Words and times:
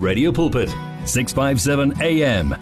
Radio 0.00 0.32
Pulpit 0.32 0.68
657 1.04 1.92
AM 2.00 2.54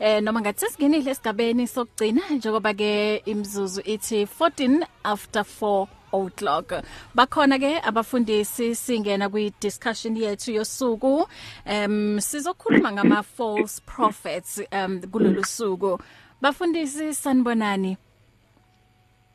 Eh 0.00 0.20
noma 0.20 0.40
ngathi 0.40 0.60
sesingenile 0.60 1.10
esigabeni 1.10 1.66
sokugcina 1.66 2.20
njengoba 2.30 2.74
ke 2.74 3.22
imzuzu 3.26 3.80
ithi 3.84 4.24
14 4.24 4.86
after 5.04 5.42
4 5.42 5.86
o'clock. 6.12 6.72
Bakhona 7.14 7.58
ke 7.58 7.78
abafundisi 7.78 8.74
singena 8.74 9.28
kwi 9.28 9.52
discussion 9.60 10.16
yethu 10.16 10.52
yosuku. 10.52 11.26
Em 11.64 12.20
sizokhuluma 12.20 12.92
ngama 12.92 13.22
false 13.22 13.80
prophets 13.86 14.62
em 14.70 15.00
kulolu 15.00 15.44
suku. 15.44 15.98
Bafundisi 16.42 17.14
sanibonani? 17.14 17.96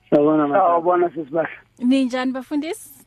Sawubona 0.09 0.47
mama. 0.47 0.57
Sawubona 0.57 1.09
sisibahla. 1.09 1.49
ninjani 1.79 2.31
bafundisi? 2.31 3.00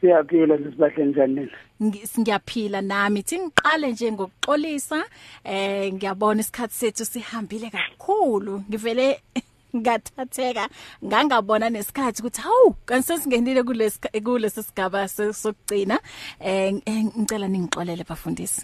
Siyaphila 0.00 0.58
sisibahle 0.58 1.04
njani 1.04 1.34
nina? 1.34 1.56
Ngi- 1.82 2.20
ngiyaphila 2.20 2.80
nami 2.82 3.22
thi 3.22 3.36
ngiqale 3.38 3.92
nje 3.92 4.12
ngokuxolisa 4.12 4.98
eh 5.44 5.92
ngiyabona 5.94 6.40
isikhathi 6.40 6.74
sethu 6.74 7.04
sihambile 7.04 7.70
kakhulu 7.70 8.62
ngivele 8.68 9.20
ngathatheka 9.76 10.64
ngangabona 11.04 11.70
nesikhathi 11.70 12.20
ukuthi 12.22 12.40
hawu 12.40 12.74
kansesingenile 12.88 13.62
kulesi 13.62 13.98
kulesi 14.24 14.62
sigaba 14.62 15.08
se- 15.08 15.32
sokugcina 15.32 15.96
eh 16.40 16.74
eh, 16.86 17.04
ngicela 17.18 17.48
ningixolele 17.48 18.04
bafundisi 18.08 18.62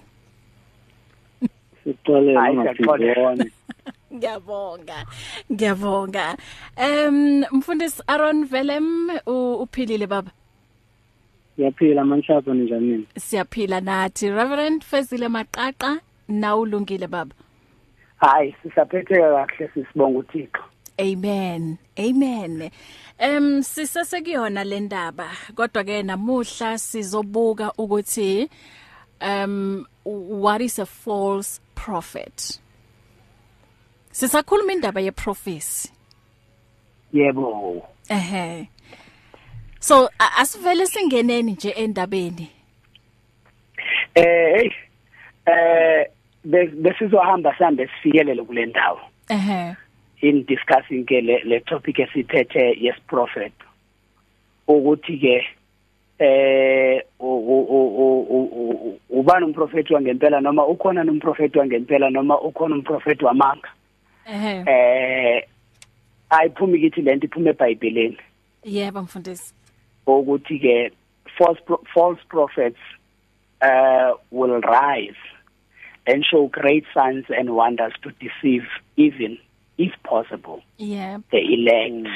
Sixolele 1.84 2.38
Hayi, 2.40 2.56
siyaxolela. 2.56 3.20
ungasiboni. 3.20 3.52
ngiyabonga 4.16 4.98
ngiyabonga 5.52 6.36
em 6.76 7.44
mfundisi 7.52 8.02
Aaron 8.08 8.44
Velem 8.44 9.08
u- 9.26 9.56
uphilile 9.62 10.06
baba 10.06 10.30
Yaphila 11.58 12.04
manhlapho 12.04 12.54
njani 12.54 12.86
nini? 12.86 13.06
siyaphila 13.18 13.80
nathi 13.80 14.30
Reverend 14.30 14.84
Fezile 14.84 15.28
Maqaqa 15.28 16.00
nawulungile 16.28 17.06
baba 17.06 17.34
Hayi 18.16 18.54
sisaphetheka 18.62 19.46
kahle 19.46 19.70
sisibonga 19.74 20.18
uThixo. 20.18 20.62
Amen. 20.98 21.78
Amen. 21.98 22.70
Em 23.18 23.62
sisesekuyona 23.62 24.64
le 24.64 24.80
ndaba 24.80 25.30
kodwa 25.54 25.84
ke 25.84 26.02
namuhla 26.02 26.78
sizobuka 26.78 27.72
ukuthi 27.78 28.48
um 29.20 29.86
what 30.04 30.60
is 30.62 30.78
a 30.78 30.86
false 30.86 31.60
prophet. 31.74 32.58
Sisakhuluma 34.12 34.72
indaba 34.72 35.00
ye 35.00 35.10
prophecy. 35.10 35.90
Yebo. 37.12 37.82
Ehe. 38.08 38.70
So 39.86 40.10
asivele 40.38 40.86
singeneni 40.86 41.52
nje 41.52 41.70
endabeni. 41.70 42.50
Eh 44.14 44.24
hey 44.54 44.70
eh 45.46 46.06
be- 46.44 46.66
besizohamba 46.66 47.54
sihambe 47.58 47.86
sifikelele 47.88 48.42
kule 48.42 48.66
ndawo 48.66 49.00
Ehe. 49.28 49.76
in 50.22 50.44
discussing 50.46 51.04
ke 51.04 51.20
le, 51.20 51.38
le 51.44 51.60
topic 51.60 51.98
esithethe 51.98 52.76
yes 52.80 52.96
prophet 53.06 53.52
ukuthi 54.68 55.18
ke 55.18 55.46
eh 56.18 57.02
ubani 59.10 59.44
umprofeti 59.44 59.94
wangempela 59.94 60.40
noma 60.40 60.66
ukhona 60.66 61.04
nomprofeti 61.04 61.58
wangempela 61.58 62.10
noma 62.10 62.40
ukhona 62.40 62.74
umprofeti 62.74 63.24
wamanga 63.24 63.68
Ehe. 64.26 64.64
eh 64.66 65.44
ayiphumi 66.30 66.80
kithi 66.80 67.02
lento 67.02 67.26
iphuma 67.26 67.50
eBhayibhelini 67.50 68.18
Yebo 68.64 69.02
mfundisi. 69.02 69.54
Ukuthi 70.06 70.58
ke 70.58 70.90
false 71.38 71.60
pro 71.66 71.78
false 71.94 72.20
prophets 72.28 72.78
uh 73.62 74.12
will 74.30 74.60
rise 74.60 75.20
and 76.06 76.24
show 76.24 76.46
great 76.48 76.84
signs 76.94 77.24
and 77.38 77.50
wonders 77.50 77.92
to 78.02 78.10
deceive 78.20 78.64
even 78.96 79.38
if 79.78 79.92
possible 80.04 80.62
Yebo. 80.78 81.22
the 81.30 81.38
elect 81.38 82.08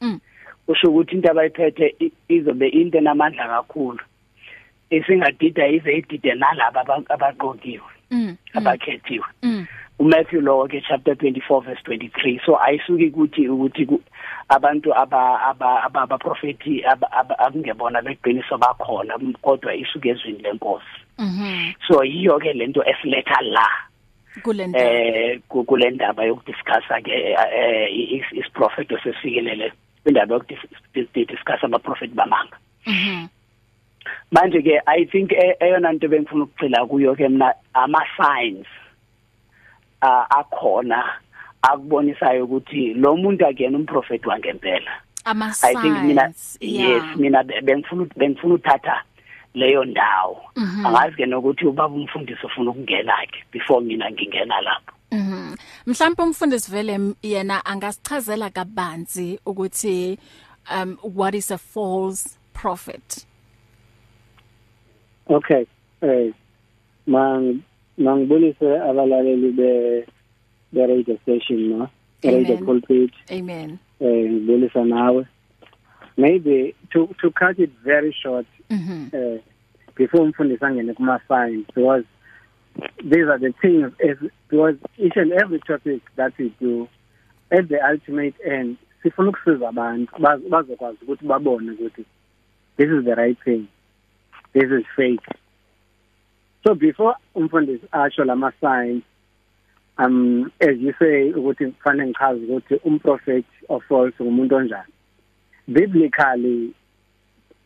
Mm. 0.00 0.20
usho 0.68 0.88
ukuthi 0.90 1.12
into 1.16 1.30
abayiphethe 1.30 1.94
i- 2.00 2.12
izobe 2.28 2.68
into 2.68 2.98
enamandla 2.98 3.46
kakhulu 3.48 3.98
isingadida 4.90 5.68
ize 5.68 5.92
idide 5.98 6.34
nalabo 6.34 6.80
aba- 6.80 7.08
abaqokiwe 7.08 7.84
Mm. 8.10 8.18
mm, 8.28 8.36
abakhethiwe 8.54 9.24
Mm. 9.42 9.66
uMatthew 9.98 10.40
law 10.40 10.66
ke 10.68 10.80
chapter 10.88 11.14
24 11.14 11.60
verse 11.64 11.80
23 11.86 12.40
so 12.46 12.56
ayisuki 12.62 13.06
ukuthi 13.12 13.48
ukuthi 13.48 13.86
ku- 13.86 14.02
abantu 14.48 14.94
aba 14.94 15.40
aba 15.42 15.82
aba 15.84 16.02
abaprofeti 16.02 16.84
aba- 16.84 17.12
aba- 17.12 17.38
akungebona 17.38 18.02
beqiniso 18.02 18.58
bakhona 18.58 19.14
kodwa 19.42 19.74
isuke 19.74 20.08
ezwini 20.10 20.42
lenkosi 20.42 20.98
Mhm. 21.18 21.72
so 21.86 22.04
yiyo 22.04 22.38
ke 22.38 22.52
lento 22.52 22.82
esiletha 22.84 23.40
la 23.42 23.66
Kule 24.42 24.66
ndaba. 24.66 24.84
eh 24.84 25.40
ku- 25.48 25.64
kule 25.64 25.90
ndaba 25.90 26.24
yokudiscussa 26.24 27.00
ke 27.04 27.12
eh, 27.36 28.12
is- 28.12 28.32
isiprofeto 28.32 28.98
sesikelele 29.04 29.72
indaba 30.06 30.34
yokudiscussa 30.34 31.62
abaprofeti 31.68 32.14
bamanga 32.14 32.56
Mhm. 32.86 33.26
manje 34.32 34.62
ke 34.62 34.80
i 34.86 35.04
think 35.06 35.32
e- 35.32 35.56
eyona 35.60 35.92
nto 35.92 36.08
bengifuna 36.08 36.44
ukugcila 36.44 36.86
kuyo 36.86 37.14
ke 37.14 37.28
mina 37.28 37.54
ama 37.74 38.02
signs 38.16 38.66
akhona 40.30 41.04
akubonisayo 41.62 42.44
ukuthi 42.44 42.94
lo 42.94 43.16
muntu 43.16 43.46
akuyena 43.46 43.78
umprofeti 43.78 44.28
wangempela 44.28 44.90
Ama 45.24 45.54
i 45.62 45.74
think 45.74 46.02
mina 46.02 46.32
signs. 46.32 46.58
yes 46.60 47.02
mina 47.16 47.42
be- 47.44 47.60
bengifuna 47.60 48.06
bengifuna 48.16 48.54
uthatha 48.54 49.02
leyo 49.54 49.84
ndawo 49.84 50.42
Mhm. 50.56 50.86
angazi 50.86 51.16
ke 51.16 51.26
nokuthi 51.26 51.66
ubaba 51.66 51.94
umfundisi 51.94 52.46
ufuna 52.46 52.70
ukungena 52.70 53.12
ke 53.30 53.44
before 53.52 53.80
mina 53.84 54.10
ngingena 54.10 54.60
lapho 54.60 54.92
Mhm. 55.12 55.56
Mhlawumbe 55.86 56.22
umfundisi 56.22 56.70
vele 56.72 57.14
yena 57.22 57.64
angasichazela 57.66 58.50
kabanzi 58.50 59.38
ukuthi 59.46 60.18
um 60.74 60.96
what 61.02 61.34
is 61.34 61.50
a 61.50 61.58
false 61.58 62.38
prophet. 62.54 63.26
Okay. 65.28 65.66
Eh 66.02 66.32
mang 67.06 67.60
mangibulise 67.98 68.78
abalaleli 68.80 69.50
be 69.52 70.04
be 70.72 70.86
radio 70.86 71.16
station 71.22 71.68
no. 71.70 71.88
Radio 72.24 72.54
Amen. 72.56 72.64
pulpit 72.64 73.10
Amen. 73.30 73.78
eh 74.00 74.30
ngibulisa 74.30 74.84
nawe. 74.84 75.26
Maybe 76.16 76.74
to 76.92 77.06
to 77.20 77.30
cut 77.30 77.58
it 77.58 77.70
very 77.84 78.12
short 78.12 78.46
Mhm. 78.70 79.10
uh, 79.14 79.40
before 79.96 80.22
umfundisi 80.24 80.64
angene 80.64 80.94
kuma 80.94 81.20
signs 81.28 81.66
because 81.74 82.04
these 83.04 83.28
are 83.28 83.38
the 83.38 83.52
things 83.60 83.92
as 84.08 84.16
because 84.48 84.76
each 84.98 85.16
and 85.16 85.32
every 85.32 85.58
topic 85.60 86.00
that 86.16 86.32
we 86.38 86.52
do 86.60 86.88
at 87.50 87.68
the 87.68 87.78
ultimate 87.90 88.34
end 88.44 88.76
sifuna 89.02 89.28
ukusiza 89.30 89.68
abantu 89.68 90.12
baz- 90.18 90.48
bazokwazi 90.48 90.98
ukuthi 91.02 91.26
babone 91.26 91.70
ukuthi 91.72 92.04
this 92.76 92.88
is 92.90 93.04
the 93.04 93.14
right 93.14 93.38
thing 93.44 93.66
this 94.52 94.70
is 94.70 94.84
fake 94.96 95.26
so 96.64 96.74
before 96.74 97.14
umfundisi 97.34 97.86
asho 97.92 98.24
lama 98.24 98.52
signs 98.60 99.02
um 99.98 100.52
as 100.60 100.78
you 100.78 100.94
say 100.98 101.32
ukuthi 101.32 101.66
kufanele 101.66 102.06
ngichaze 102.06 102.46
ukuthi 102.46 102.74
umprofeti 102.74 103.48
of 103.68 103.82
false 103.88 104.14
ngumuntu 104.22 104.54
onjani. 104.56 104.92
Biblically 105.68 106.74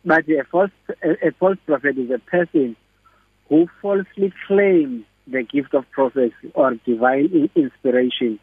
but 0.04 0.28
a 0.28 0.44
false 0.44 0.72
a, 1.02 1.28
a 1.28 1.30
false 1.32 1.58
prophet 1.66 1.98
is 1.98 2.10
a 2.10 2.18
person 2.18 2.76
who 3.48 3.68
falsely 3.82 4.32
claims 4.46 5.04
the 5.26 5.42
gift 5.42 5.74
of 5.74 5.84
prophecy 5.90 6.50
or 6.54 6.74
divine 6.86 7.26
in- 7.32 7.50
inspiration 7.54 8.38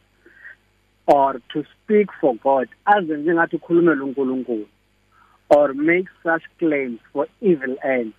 or 1.08 1.42
to 1.54 1.64
speak 1.74 2.08
for 2.22 2.36
God 2.36 2.70
as 2.86 3.04
njengathi 3.06 3.56
ukhulumela 3.56 4.04
uNkulunkulu 4.04 4.68
or 5.50 5.74
make 5.74 6.08
such 6.24 6.44
claims 6.60 7.00
for 7.12 7.28
evil 7.42 7.76
ends. 7.84 8.16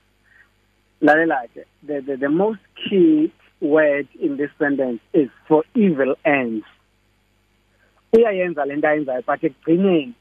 Lalela 1.03 1.47
ke 1.55 1.65
the, 1.87 2.01
the 2.01 2.17
the 2.17 2.29
most 2.29 2.61
key 2.77 3.33
word 3.61 4.07
in 4.21 4.37
this 4.37 4.51
sentence 4.59 5.01
is 5.13 5.29
for 5.49 5.65
evil 5.75 6.15
ends 6.25 6.65
uyayenza 8.13 8.65
lento 8.65 8.89
ayenzayo 8.89 9.23
but 9.27 9.45
ekugcineni 9.45 10.13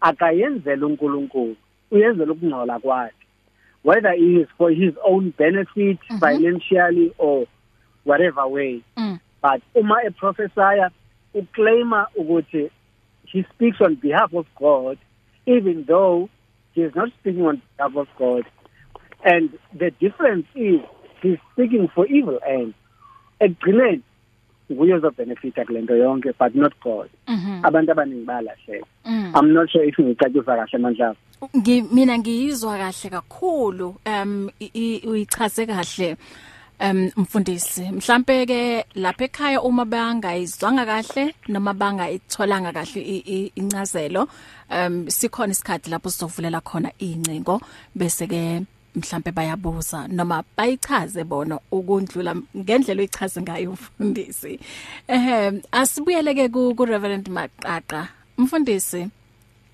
akayenzela 0.00 0.86
uNkulunkulu 0.86 1.56
uyenzela 1.90 2.32
ukungcola 2.32 2.78
kwakhe 2.78 3.14
whether 3.84 4.12
it 4.14 4.22
is 4.42 4.48
for 4.58 4.70
his 4.70 4.94
own 5.04 5.32
benefit 5.38 5.98
Mhm. 6.10 6.18
financially 6.20 7.12
or 7.18 7.46
whatever 8.04 8.46
way 8.46 8.80
Mm. 8.96 9.18
but 9.42 9.62
uma 9.74 10.02
e 10.04 10.10
prophesy 10.10 10.90
uclaima 11.34 12.06
ukuthi 12.16 12.70
he 13.26 13.42
speaks 13.42 13.80
on 13.80 13.94
behalf 13.96 14.32
of 14.34 14.46
God 14.56 14.98
even 15.46 15.84
though 15.84 16.28
he 16.74 16.82
is 16.82 16.94
not 16.94 17.10
speaking 17.12 17.46
on 17.46 17.60
behalf 17.76 17.96
of 17.96 18.08
God 18.18 18.44
and 19.24 19.50
the 19.78 19.90
difference 19.90 20.46
is 20.54 20.80
he's 21.22 21.38
speaking 21.52 21.88
for 21.88 22.06
evil 22.06 22.38
ends 22.46 22.74
ekugcineni 23.40 24.02
nguye 24.72 24.94
ozobenefita 24.94 25.64
kule 25.64 25.82
nto 25.82 25.96
yonke 25.96 26.32
but 26.38 26.54
not 26.54 26.72
God 26.84 27.08
Mhm. 27.28 27.60
abantu 27.62 27.92
abaningi 27.92 28.24
bayalahleka 28.24 28.86
Mm. 29.04 29.32
I'm 29.36 29.52
not 29.52 29.70
sure 29.70 29.84
if 29.88 29.98
ngicacisa 29.98 30.56
kahle 30.56 30.78
mandla 30.78 31.14
mina 31.92 32.18
ngiyizwa 32.18 32.78
kahle 32.78 33.10
kakhulu 33.10 33.96
um 34.06 34.50
uyichaze 35.06 35.66
kahle 35.66 36.16
um 36.80 37.10
mfundisi 37.16 37.82
mhlambe 37.92 38.46
ke 38.46 38.84
lapha 38.94 39.24
ekhaya 39.24 39.62
uma 39.62 39.84
bangayizwanga 39.84 40.84
kahle 40.86 41.34
noma 41.48 41.74
bangayitholanga 41.74 42.72
kahle 42.72 43.00
incazelo 43.56 44.28
um 44.70 45.10
sikhona 45.10 45.52
isikhathi 45.52 45.90
lapho 45.90 46.10
sizovulela 46.10 46.60
khona 46.60 46.90
incingo 46.98 47.60
bese 47.94 48.26
ke 48.26 48.62
mhlambe 48.94 49.30
bayabuza 49.30 50.08
noma 50.08 50.44
bayichaze 50.56 51.24
bona 51.24 51.58
ukundlula 51.72 52.34
ngendlela 52.56 53.00
oyichaze 53.02 53.42
ngayo 53.42 53.70
umfundisi. 53.70 54.58
Ehem 55.08 55.62
asibuyeleke 55.72 56.48
ku 56.48 56.84
Reverend 56.84 57.28
Maqaqa. 57.28 58.08
Mfundisi 58.38 59.08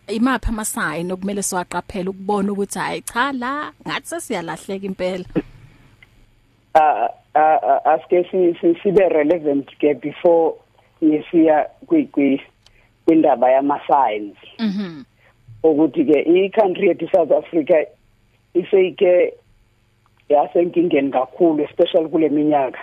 imaphi 0.09 0.49
amasign 0.49 1.13
okumele 1.13 1.43
siwaqaphele 1.43 2.11
ukubona 2.11 2.53
ukuthi 2.53 2.79
hayi 2.79 3.03
cha 3.03 3.33
la 3.33 3.73
ngathi 3.87 4.09
sesiyalahleka 4.09 4.87
impela? 4.87 5.25
Uh 6.75 7.09
aske 7.85 8.25
sibe 8.83 9.09
relevant 9.09 9.67
ke 9.79 9.95
before 9.95 10.55
yesiya 11.01 11.67
kwi 11.87 12.09
kwindaba 13.07 13.51
yama 13.51 13.81
signs 13.87 14.37
mhm. 14.59 15.05
Ukuthi 15.63 16.05
ke 16.05 16.19
i 16.27 16.49
country 16.49 16.89
yethu 16.89 17.09
South 17.13 17.33
Africa 17.33 17.85
iseyike 18.55 19.35
yasenkingeni 20.29 21.11
kakhulu 21.11 21.64
especially 21.64 22.08
kule 22.08 22.29
minyaka 22.29 22.79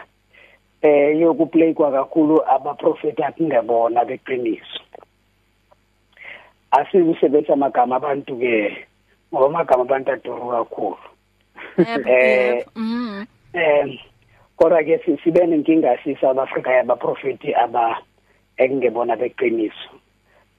eh 0.82 1.20
yokuplaykwa 1.20 1.92
kakhulu 1.92 2.42
abaprofeti 2.48 3.24
akungebona 3.24 4.06
beqiniso. 4.06 4.82
Asizusebenzisa 6.72 7.54
amagama 7.54 7.96
abantu 7.96 8.38
ke 8.38 8.86
ngoba 9.34 9.46
amagama 9.46 9.84
abantu 9.84 10.12
aduru 10.12 10.50
kakhulu. 10.52 10.98
Eh 12.06 12.66
mhm 12.76 13.26
eh 13.54 14.00
kodwa 14.58 14.84
ke 14.84 15.00
sibe 15.24 15.46
nenkinga 15.46 15.98
si 16.04 16.16
South 16.22 16.38
Africa 16.38 16.68
yabaprofeti 16.68 17.56
aba 17.56 18.02
ekungebona 18.58 19.16
beqiniso. 19.16 19.90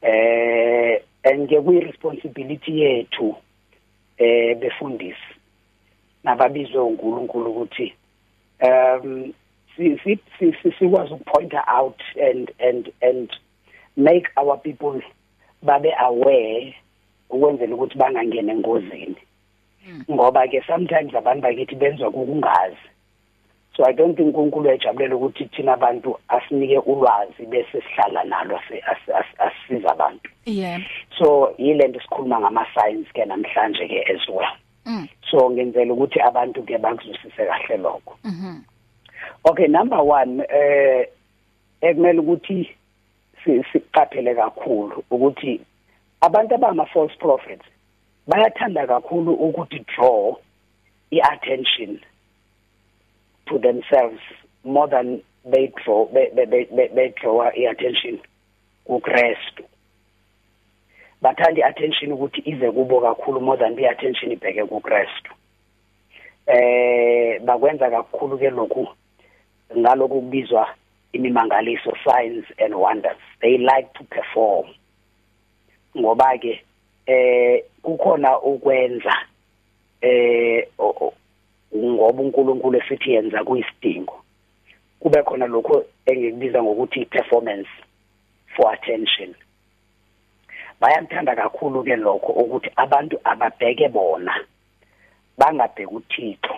Eh 0.03 1.03
and 1.25 1.49
ke 1.49 1.61
kuyi 1.61 1.81
responsibility 1.81 2.81
yethu 2.81 3.37
eh 4.19 4.57
befundisi. 4.59 5.31
Nababizwe 6.25 6.81
uNkulunkulu 6.81 7.51
ukuthi 7.51 7.95
um 8.61 9.33
si 9.77 9.99
sikwazi 10.79 11.13
ukupoint 11.15 11.55
out 11.69 12.01
and 12.21 12.51
and 12.59 12.93
and 13.01 13.31
make 13.97 14.27
our 14.37 14.59
people 14.59 15.01
babe 15.63 15.95
aware 15.99 16.75
ukwenzela 17.31 17.75
ukuthi 17.75 17.99
bangangene 17.99 18.53
engozini. 18.53 19.17
Hmm. 19.85 20.05
ngoba 20.11 20.49
ke 20.49 20.63
sometimes 20.67 21.15
abantu 21.15 21.43
bakithi 21.43 21.75
benzwa 21.75 22.11
kukungazi. 22.11 22.89
So 23.79 23.87
i 23.87 23.93
don't 23.93 24.17
think 24.17 24.35
uNkulunkulu 24.37 24.71
ejabulela 24.71 25.17
ukuthi 25.17 25.45
thina 25.45 25.73
abantu 25.73 26.19
asinike 26.29 26.79
ulwazi 26.79 27.47
bese 27.47 27.81
sihlala 27.81 28.25
nalo 28.25 28.61
asisiza 29.39 29.91
abantu. 29.91 30.31
Yeah. 30.47 30.81
So 31.19 31.55
yilento 31.59 32.01
sikhuluma 32.01 32.41
ngama 32.41 32.67
science 32.75 33.09
ke 33.15 33.25
namhlanje 33.25 33.89
ke 33.89 34.05
as 34.11 34.29
well. 34.29 34.57
Mm. 34.87 35.09
so 35.31 35.51
ngenzela 35.51 35.93
ukuthi 35.95 36.21
abantu 36.21 36.63
ke 36.63 36.79
bakuzwisise 36.79 37.47
kahle 37.47 37.77
lokho. 37.77 38.19
Mhm 38.25 38.65
okay 39.45 39.67
number 39.67 39.99
1 39.99 40.45
eh 40.49 41.09
ekumele 41.81 42.21
ukuthi 42.21 42.69
siqaphele 43.45 44.35
kakhulu 44.35 45.05
ukuthi 45.11 45.61
abantu 46.21 46.55
abama 46.55 46.87
false 46.87 47.17
prophets 47.19 47.65
bayathanda 48.27 48.87
kakhulu 48.87 49.33
ukuthi 49.33 49.79
draw 49.79 50.37
i-attention 51.11 52.01
to 53.49 53.59
themselves 53.59 54.21
more 54.65 54.89
than 54.89 55.23
they 55.45 55.73
draw 55.85 56.07
they 56.13 56.31
they 56.35 56.65
they, 56.65 56.89
they 56.95 57.09
draw 57.21 57.49
i-attention 57.49 58.19
kuKristu 58.87 59.65
bathanda 61.23 61.61
i-attention 61.61 62.13
ukuthi 62.13 62.43
ize 62.45 62.71
kubo 62.71 63.01
kakhulu 63.01 63.41
more 63.41 63.59
than 63.59 63.79
i-attention 63.79 64.33
ibheke 64.33 64.65
kuKristu 64.65 65.33
eh 66.47 67.41
bakwenza 67.43 67.91
kakhulu 67.91 68.39
ke 68.39 68.51
lokhu 68.51 68.89
ngalokhu 69.77 70.21
kubizwa 70.21 70.69
imimangaliso 71.13 71.93
signs 72.05 72.45
and 72.59 72.75
wonders. 72.75 73.17
They 73.41 73.59
like 73.59 73.93
to 73.95 74.05
perform. 74.05 74.67
Ngoba 75.97 76.39
ke 76.41 76.61
eh 77.07 77.65
kukhona 77.83 78.39
ukwenza 78.41 79.15
eh 80.03 80.69
ngoba 81.77 82.23
uNkulunkulu 82.23 82.79
esithi 82.79 83.13
yenza 83.13 83.45
kuyisidingo. 83.45 84.23
Kube 85.01 85.23
khona 85.23 85.47
lokho 85.47 85.85
engikubiza 86.07 86.63
ngokuthi 86.63 87.05
performance 87.05 87.69
for 88.57 88.73
attention. 88.73 89.35
Bayakuthanda 90.81 91.37
kakhulu 91.37 91.83
ke 91.85 91.97
lokho 91.97 92.33
ukuthi 92.33 92.71
abantu 92.77 93.21
ababheke 93.25 93.89
bona 93.89 94.35
bangabheka 95.39 95.91
uThixo 95.91 96.57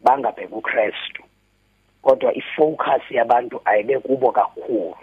bangabheka 0.00 0.56
uKristu 0.56 1.22
kodwa 2.02 2.34
ifocus 2.34 3.02
yabantu 3.10 3.60
ayibe 3.64 3.98
kubo 3.98 4.32
kakhulu. 4.32 4.96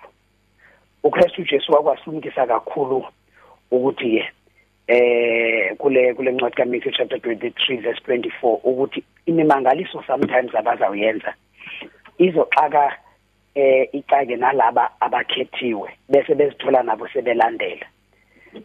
uKristu 1.03 1.43
Jesu 1.43 1.71
wakwasilungisa 1.71 2.47
kakhulu 2.47 3.05
ukuthi 3.71 4.23
eh 4.87 5.75
kule 5.77 6.13
kule 6.13 6.31
ncwadi 6.31 6.55
kaMatthew 6.55 6.91
chapter 6.91 7.17
23 7.17 7.81
verse 7.81 8.01
24 8.07 8.59
ukuthi 8.63 9.03
imimangaliso 9.25 10.03
sometimes 10.07 10.55
abazawuyenza 10.55 11.33
izoxaka 12.17 12.97
eh 13.55 13.89
icake 13.93 14.35
nalaba 14.35 14.91
abakhethiwe 14.99 15.89
bese 16.09 16.35
bezithola 16.35 16.83
nabo 16.83 17.07
sebelandela. 17.07 17.85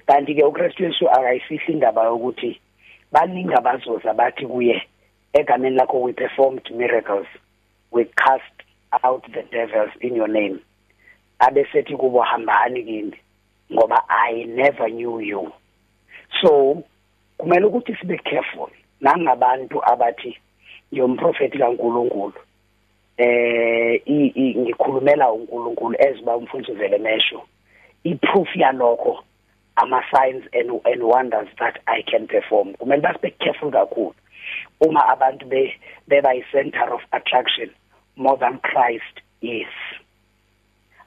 Kanti 0.06 0.34
ke 0.34 0.44
uKristu 0.44 0.84
Yesu 0.84 1.10
akayifihli 1.10 1.72
indaba 1.72 2.04
yokuthi 2.04 2.60
baningi 3.12 3.54
abazoza 3.54 4.14
bathi 4.14 4.46
kuye 4.46 4.82
egameni 5.32 5.76
lakho 5.76 6.00
we 6.02 6.12
performed 6.12 6.70
miracles 6.70 7.26
we 7.90 8.04
cast 8.04 8.56
out 9.04 9.24
the 9.32 9.42
devils 9.42 9.92
in 10.00 10.16
your 10.16 10.28
name. 10.28 10.58
Abesethi 11.38 11.96
kubo 11.96 12.22
hambani 12.22 12.82
kini 12.84 13.16
ngoba 13.72 14.04
i 14.08 14.44
never 14.44 14.88
knew 14.88 15.20
you. 15.20 15.52
So 16.40 16.82
kumele 17.38 17.66
ukuthi 17.66 17.96
sibe 17.96 18.18
careful 18.18 18.70
nangabantu 19.00 19.84
abathi 19.84 20.38
ngiyomprofeti 20.92 21.58
kaNkuluNkulu. 21.58 22.40
Eh 23.18 24.00
ngikhulumela 24.56 25.32
uNkulunkulu 25.32 25.96
eziba 25.98 26.36
umfundisi 26.36 26.72
vele 26.72 26.98
mesho. 26.98 27.42
Iproof 28.04 28.56
yalokho 28.56 29.24
ama 29.76 30.02
signs 30.10 30.44
and 30.52 30.70
and 30.84 31.02
wonders 31.02 31.48
that 31.58 31.78
I 31.86 32.02
can 32.02 32.26
perform. 32.26 32.74
Kumele 32.74 33.02
basibe 33.02 33.38
careful 33.38 33.70
kakhulu. 33.70 34.14
Uma 34.80 35.00
abantu 35.08 35.46
be 35.46 35.74
beba 36.08 36.28
i 36.28 36.44
center 36.52 36.92
of 36.92 37.00
attraction 37.12 37.70
more 38.16 38.36
than 38.36 38.58
Christ 38.58 39.20
is. 39.42 39.72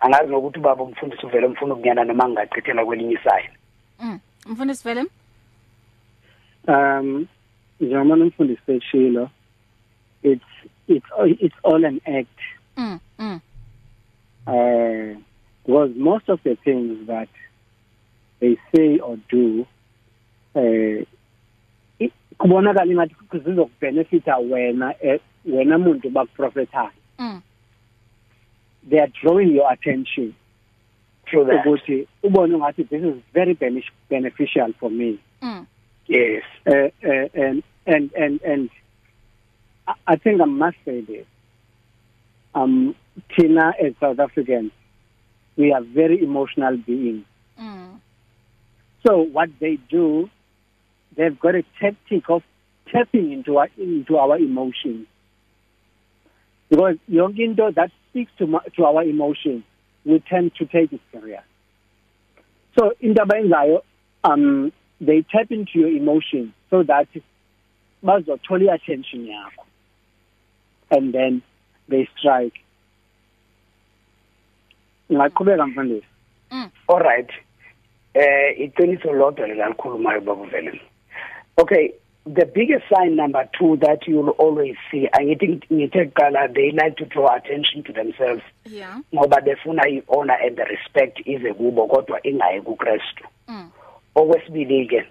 Angazi 0.01 0.32
nokuthi 0.32 0.60
baba 0.60 0.84
umfundisi 0.84 1.25
uvele 1.25 1.48
mfuna 1.48 1.74
ukunyana 1.74 2.03
noma 2.03 2.29
ngingachithela 2.29 2.86
kwelinye 2.86 3.13
isayi 3.13 3.50
mm 4.00 4.20
mfundisi 4.46 4.84
vele 4.84 5.05
um 6.68 7.27
njengoba 7.80 8.24
umfundisi 8.24 8.62
seshilo 8.65 9.30
it's 10.24 10.46
it's 10.88 11.08
it's 11.39 11.56
all 11.63 11.86
an 11.86 12.01
act. 12.06 12.39
Mm 12.77 13.00
mm. 13.20 13.39
Uh 14.48 15.20
because 15.65 15.91
most 15.96 16.30
of 16.30 16.39
the 16.44 16.56
things 16.56 17.08
that 17.08 17.30
they 18.39 18.58
say 18.75 19.00
or 19.00 19.18
do 19.30 19.65
eh 20.56 21.06
kubonakala 22.38 22.91
ingathi 22.91 23.15
kuzizokubenefita 23.15 24.38
wena 24.38 24.96
eh, 25.01 25.20
wena 25.46 25.77
muntu 25.77 26.10
bakuprofethayo 26.10 26.91
mm. 27.20 27.41
They 28.89 29.00
are 29.00 29.12
drawing 29.22 29.56
your 29.56 29.72
attention 29.72 30.34
through 31.25 31.46
that. 31.46 31.65
ukuthi 31.65 32.08
ubone 32.24 32.58
ngathi 32.58 32.84
this 32.89 33.03
is 33.03 33.15
very 33.34 33.53
beneficial 34.10 34.74
for 34.80 34.89
me. 34.89 35.20
Mm. 35.41 35.65
Yes. 36.12 36.44
Uh, 36.68 36.89
uh, 37.08 37.27
and 37.34 37.63
and 37.86 38.12
and 38.13 38.41
and 38.41 38.70
I 40.08 40.15
think 40.18 40.41
I 40.41 40.46
must 40.46 40.77
say 40.86 41.01
this. 41.01 41.25
Um 42.53 42.96
Tina 43.36 43.74
as 43.82 43.94
South 44.00 44.20
Africans 44.20 44.72
we 45.58 45.72
are 45.74 45.82
very 45.82 46.24
emotional 46.24 46.77
beings. 46.77 47.25
Mm. 47.60 48.00
so 49.06 49.22
what 49.22 49.50
they 49.60 49.77
do 49.89 50.30
they've 51.15 51.39
got 51.39 51.53
a 51.56 51.63
tactic 51.80 52.30
of 52.30 52.41
tapping 52.91 53.32
into 53.32 53.58
our 53.58 53.70
into 53.77 54.18
our 54.18 54.38
emotions. 54.38 55.08
Because 56.70 56.96
yonke 57.10 57.39
into 57.39 57.72
that 57.75 57.91
speaks 58.10 58.32
to 58.39 58.60
to 58.75 58.86
our 58.86 59.03
emotions. 59.03 59.63
We 60.06 60.20
tend 60.20 60.56
to 60.56 60.65
take 60.65 60.94
it 60.94 61.01
serious. 61.12 61.44
So 62.77 62.94
into 63.00 63.22
abayenzayo 63.22 63.82
um 64.24 64.72
they 65.01 65.24
tap 65.24 65.51
into 65.51 65.79
your 65.79 65.89
emotions 65.89 66.53
so 66.70 66.84
that 66.84 67.08
bazothola 68.03 68.72
i-attention 68.72 69.27
yakho. 69.27 69.65
And 70.89 71.13
then 71.13 71.41
they 71.89 72.08
strike. 72.17 72.60
Ngaqhubeka 75.12 75.67
mfundisi 75.67 76.05
mm. 76.51 76.70
all 76.88 77.00
right. 77.00 77.29
Eh 78.13 78.60
iqiniso 78.60 79.13
lodwa 79.13 79.48
lelikhulumayo 79.48 80.22
babuvele 80.22 80.81
okay 81.58 81.93
the 82.25 82.46
biggest 82.46 82.84
sign 82.93 83.15
number 83.15 83.50
2 83.60 83.77
that 83.77 84.08
you'll 84.08 84.29
always 84.38 84.75
see 84.91 85.08
angithi 85.13 85.60
ngithe 85.72 86.05
kuqala 86.05 86.53
they 86.53 86.72
like 86.72 86.96
to 86.98 87.05
draw 87.05 87.36
attention 87.36 87.84
to 87.84 87.93
themselves. 87.93 88.43
Yeah. 88.65 89.00
Ngoba 89.13 89.41
befuna 89.41 89.84
i-honor 89.88 90.38
and 90.46 90.55
the 90.55 90.65
respect 90.65 91.20
ize 91.25 91.53
kubo 91.53 91.88
kodwa 91.88 92.20
ingayi 92.24 92.62
kuKristu. 92.62 93.25
Mm. 93.48 93.72
Okwesibili 94.15 94.86
ke 94.88 95.03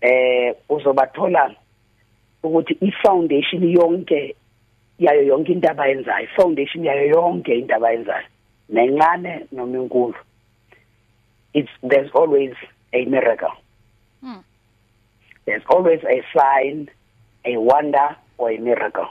eh 0.00 0.54
uzobathola 0.68 1.54
ukuthi 2.42 2.76
i-foundation 2.80 3.70
yonke 3.70 4.36
yayo 4.98 5.22
yonke 5.22 5.52
into 5.52 5.70
abayenzayo 5.70 6.24
i-foundation 6.24 6.84
yayo 6.84 7.06
yonke 7.06 7.58
into 7.58 7.74
abayenzayo 7.74 8.26
nencane 8.68 9.46
noma 9.52 9.78
enkulu 9.78 10.14
it's 11.54 11.70
there's 11.82 12.10
always 12.14 12.52
a 12.92 13.04
miracle 13.04 13.52
hmm. 14.20 14.40
there's 15.46 15.64
always 15.68 16.00
a 16.04 16.22
sign 16.36 16.88
a 17.44 17.56
wonder 17.56 18.16
or 18.38 18.50
a 18.50 18.58
miracle 18.58 19.08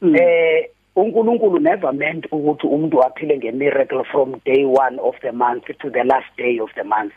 hmm. 0.00 0.16
eh 0.16 0.70
uNkulunkulu 0.96 1.58
never 1.58 1.92
meant 1.92 2.26
ukuthi 2.32 2.66
umuntu 2.66 3.02
aphile 3.02 3.38
ngemiracle 3.38 4.04
from 4.04 4.40
day 4.44 4.64
1 4.64 4.98
of 4.98 5.14
the 5.20 5.32
month 5.32 5.64
to 5.78 5.90
the 5.90 6.04
last 6.04 6.36
day 6.36 6.60
of 6.60 6.74
the 6.74 6.84
month 6.84 7.12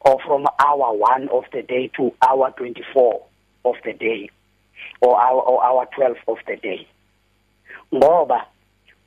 or 0.00 0.18
from 0.26 0.46
hour 0.58 0.92
1 0.92 1.28
of 1.28 1.44
the 1.52 1.62
day 1.62 1.88
to 1.96 2.12
hour 2.26 2.52
24 2.56 3.22
of 3.64 3.74
the 3.84 3.92
day 3.92 4.30
or 5.00 5.20
hour 5.20 5.42
or 5.42 5.64
hour 5.64 5.86
12 5.94 6.16
of 6.28 6.38
the 6.46 6.56
day. 6.56 6.86
Ngoba 7.94 8.46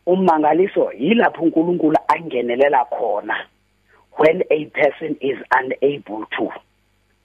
umangaliso 0.06 0.92
yilapho 0.92 1.44
uNkulunkulu 1.44 1.98
angenelela 2.08 2.86
khona 2.86 3.36
when 4.18 4.44
a 4.50 4.66
person 4.66 5.16
is 5.22 5.38
unable 5.52 6.26
to 6.38 6.52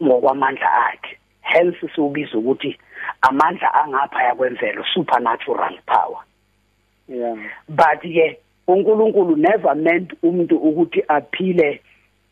ngokwamandla 0.03 0.71
akhe. 0.91 1.19
Hence 1.41 1.89
siubiza 1.95 2.39
ukuthi 2.39 2.79
amandla 3.23 3.75
angapha 3.75 4.23
yakwemvelo 4.23 4.85
supernatural 4.95 5.79
power. 5.87 6.23
Yeah. 7.09 7.37
But 7.69 8.03
ke 8.03 8.39
uNkulunkulu 8.69 9.37
never 9.37 9.75
meant 9.75 10.13
umuntu 10.23 10.57
ukuthi 10.57 11.03
aphile 11.09 11.81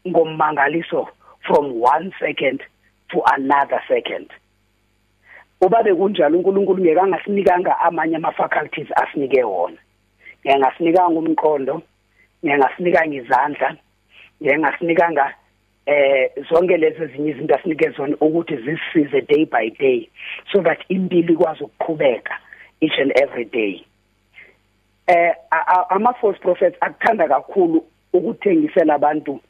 ngommangaliso 0.08 1.08
from 1.46 1.80
one 1.80 2.12
second 2.20 2.62
to 3.10 3.22
another 3.34 3.80
second. 3.88 4.30
Ubabe 5.60 5.94
kunjalo 5.94 6.38
uNkulunkulu 6.38 6.82
ngeke 6.82 7.00
angasinikanga 7.00 7.78
amanye 7.80 8.16
ama 8.16 8.32
faculties 8.32 8.88
asinike 8.96 9.42
wona. 9.42 9.76
Ngeke 10.44 10.58
ngasinikanga 10.58 11.18
umqondo 11.18 11.82
ngeke 12.44 12.58
ngasinikanga 12.58 13.16
izandla 13.16 13.76
ngeke 14.42 14.58
ngasinikanga 14.58 15.34
eh 15.86 16.30
zonke 16.50 16.76
lezi 16.76 17.02
ezinye 17.02 17.30
izinto 17.30 17.54
asinike 17.54 17.90
zona 17.90 18.16
ukuthi 18.20 18.56
zisisize 18.56 19.20
day 19.20 19.44
by 19.44 19.70
day 19.78 20.08
so 20.52 20.62
that 20.62 20.78
impilo 20.88 21.34
ikwazi 21.34 21.64
ukuqhubeka 21.64 22.34
each 22.80 22.98
and 22.98 23.12
every 23.22 23.44
day. 23.44 23.84
Eh 25.06 25.34
ama 25.90 26.12
false 26.14 26.38
prophets 26.38 26.76
akuthanda 26.80 27.28
kakhulu 27.28 27.84
ukuthengisela 28.12 28.94
abantu 28.94 29.40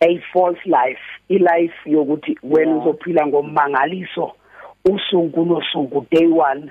a 0.00 0.18
false 0.32 0.60
life 0.64 1.00
i 1.28 1.38
life 1.38 1.74
yokuthi 1.86 2.38
wena 2.42 2.76
uzophila 2.76 3.26
ngomangaliso 3.26 4.32
usuku 4.84 5.44
nosuku 5.44 6.06
day 6.10 6.26
1 6.26 6.70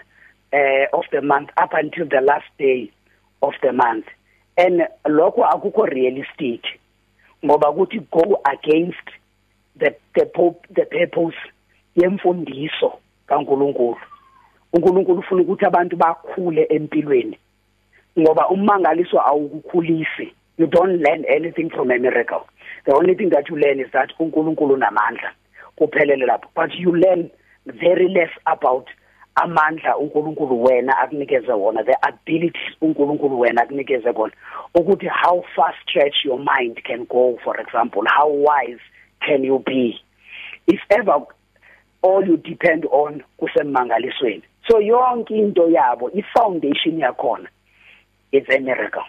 uh, 0.53 1.00
of 1.00 1.05
the 1.12 1.21
month 1.21 1.50
up 1.63 1.74
until 1.74 2.05
the 2.05 2.21
last 2.21 2.48
day 2.57 2.91
of 3.41 3.53
the 3.62 3.71
month. 3.71 4.05
And 4.57 4.81
lokho 5.05 5.45
akukho 5.45 5.86
realistic 5.86 6.62
ngoba 7.45 7.71
kuthi 7.71 8.00
go 8.12 8.41
against 8.45 9.07
the 9.77 9.95
the 10.15 10.25
pope 10.25 10.65
the 10.74 10.86
purpose 10.86 11.38
yemfundiso 11.95 13.00
kaNkuluNkulu. 13.27 13.98
uNkulunkulu 14.74 15.19
ufuna 15.19 15.41
ukuthi 15.41 15.65
abantu 15.65 15.95
bakhule 15.95 16.67
empilweni 16.69 17.38
ngoba 18.19 18.50
umangaliso 18.50 19.21
awukukhulisi. 19.21 20.33
You 20.57 20.67
don't 20.67 21.01
learn 21.01 21.25
anything 21.25 21.69
from 21.69 21.91
a 21.91 21.98
miracle. 21.98 22.45
The 22.85 22.93
only 22.93 23.15
thing 23.15 23.29
that 23.29 23.49
you 23.49 23.57
learn 23.57 23.79
is 23.79 23.91
that 23.91 24.11
uNkulunkulu 24.19 24.77
namandla 24.77 25.31
kuphelele 25.77 26.25
lapho. 26.25 26.49
But 26.55 26.73
you 26.75 26.95
learn 26.95 27.31
very 27.65 28.07
less 28.07 28.31
about 28.45 28.88
amandla 29.35 29.97
uNkulunkulu 29.97 30.63
wena 30.63 30.97
akunikeze 30.97 31.51
wona 31.51 31.83
the 31.83 31.97
abilities 32.01 32.75
uNkulunkulu 32.81 33.39
wena 33.39 33.61
akunikeze 33.61 34.13
kona. 34.13 34.33
Ukuthi 34.75 35.07
how 35.07 35.43
far 35.55 35.73
stretch 35.83 36.25
your 36.25 36.39
mind 36.39 36.83
can 36.83 37.05
go 37.05 37.39
for 37.43 37.59
example 37.61 38.03
how 38.07 38.29
wise 38.29 38.81
can 39.21 39.43
you 39.43 39.59
be? 39.65 39.99
If 40.67 40.79
ever 40.89 41.25
all 42.01 42.25
you 42.25 42.38
depend 42.38 42.85
on 42.91 43.23
kusemangalisweni. 43.39 44.43
So 44.69 44.79
yonke 44.79 45.31
into 45.31 45.61
yabo 45.61 46.09
i 46.15 46.23
foundation 46.33 46.99
yakhona 46.99 47.47
it's 48.31 48.47
a 48.49 48.59
miracle. 48.59 49.03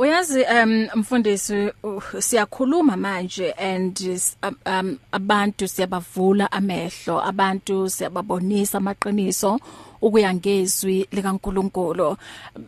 Uyazi 0.00 0.44
um 0.44 0.88
mfundisi 0.94 1.72
siyakhuluma 2.18 2.96
manje 2.96 3.52
and 3.52 4.00
um, 4.42 4.56
um 4.66 4.98
abantu 5.12 5.68
siyabavula 5.68 6.52
amehlo 6.52 7.24
abantu 7.24 7.90
siyababonisa 7.90 8.78
amaqiniso 8.78 9.60
ukuya 10.00 10.34
ngezwi 10.34 11.06
likaNkuluNkulu. 11.12 12.16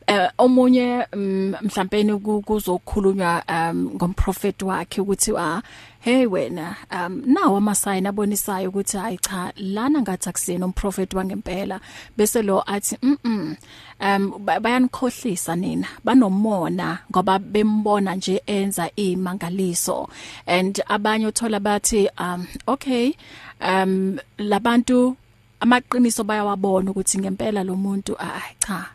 Eh 0.06 0.28
omunye 0.38 1.06
mm, 1.16 1.54
mhlawumbe 1.62 2.42
kuzokhulunywa 2.44 3.42
ngomprofeti 3.72 4.64
wakhe 4.64 5.00
ukuthi 5.00 5.32
wa 5.32 5.62
hey 6.02 6.26
wena 6.26 6.76
um 6.90 7.23
nawo 7.26 7.56
amasayini 7.56 8.09
abonisayo 8.09 8.68
ukuthi 8.68 8.97
hayi 8.97 9.18
cha 9.18 9.52
lana 9.56 10.02
ngathi 10.02 10.28
akusena 10.28 10.66
umprofeti 10.66 11.16
wangempela. 11.16 11.80
Bese 12.16 12.42
lo 12.42 12.62
athi 12.66 12.99
mm 13.02 13.56
um 14.00 14.44
bayanikhohlisa 14.44 15.56
nina 15.56 15.88
banomona 16.04 16.99
ngoba 17.11 17.38
bembona 17.38 18.14
nje 18.14 18.42
enza 18.47 18.90
imangaliso. 18.97 20.09
And 20.47 20.82
abanye 20.88 21.26
uthola 21.26 21.61
bathi 21.61 22.09
um 22.18 22.47
okay 22.66 23.14
um 23.61 24.18
labantu 24.38 25.16
amaqiniso 25.61 26.25
bayawabona 26.25 26.90
ukuthi 26.90 27.18
ngempela 27.18 27.64
lo 27.64 27.76
muntu 27.76 28.16
ah 28.18 28.42
cha 28.59 28.87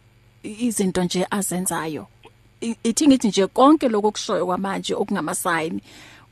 izinto 0.44 1.04
nje 1.04 1.28
azenzayo. 1.32 2.08
Ithi 2.62 3.08
ngithi 3.08 3.28
nje 3.28 3.48
konke 3.48 3.90
lokho 3.90 4.12
kushoyo 4.12 4.46
kwamanje 4.46 4.94
okungamasayini. 4.96 5.82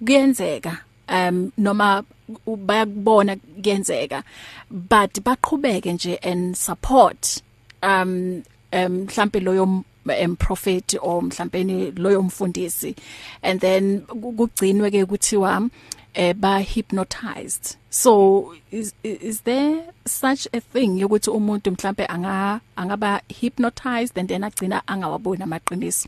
Kuyenzeka 0.03 0.77
um 1.09 1.51
noma 1.57 2.03
bayakubona 2.45 3.35
kuyenzeka 3.35 4.23
but 4.71 5.23
baqhubeke 5.23 5.93
nje 5.93 6.19
and 6.23 6.55
support 6.55 7.41
um 7.83 8.43
mhlambe 8.73 9.39
loyo 9.39 9.83
um 10.05 10.35
prophet 10.35 10.95
or 11.01 11.21
mhlawumbe 11.21 11.91
loyo 11.95 12.21
mfundisi. 12.21 12.95
And 13.41 13.59
then 13.59 14.01
kugcinwe 14.01 14.91
ke 14.91 15.05
kuthiwa 15.05 15.69
eh 16.13 16.33
ba 16.33 16.59
hypnotized. 16.59 17.75
So 17.89 18.53
is 18.71 18.93
is 19.03 19.41
there 19.41 19.83
such 20.05 20.47
a 20.53 20.59
thing 20.59 20.99
yokuthi 20.99 21.31
umuntu 21.31 21.71
mhlambe 21.71 22.05
anga 22.07 22.61
angaba 22.77 23.21
hypnotized 23.29 24.17
and 24.17 24.29
then 24.29 24.41
agcina 24.41 24.81
angawaboni 24.87 25.43
amaqiniso? 25.43 26.07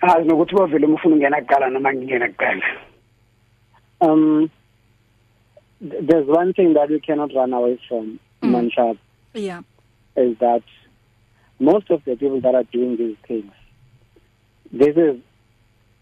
Azi 0.00 0.28
nokuthi 0.28 0.54
bavele 0.54 0.86
umfuna 0.86 1.14
ungena 1.14 1.40
kuqala 1.40 1.70
noma 1.70 1.92
ngingena 1.92 2.28
kuqala. 2.28 2.62
Um 4.00 4.50
there's 5.80 6.26
one 6.26 6.52
thing 6.52 6.74
that 6.74 6.90
we 6.90 7.00
cannot 7.00 7.34
run 7.34 7.52
away 7.52 7.78
from 7.88 8.18
mm. 8.42 8.50
manshap 8.50 8.98
yeah. 9.34 9.62
is 10.16 10.36
that 10.38 10.62
most 11.58 11.90
of 11.90 12.04
the 12.04 12.16
people 12.16 12.40
that 12.40 12.54
are 12.54 12.64
doing 12.64 12.96
these 12.96 13.16
things 13.26 13.52
this 14.72 14.96
is 14.96 15.16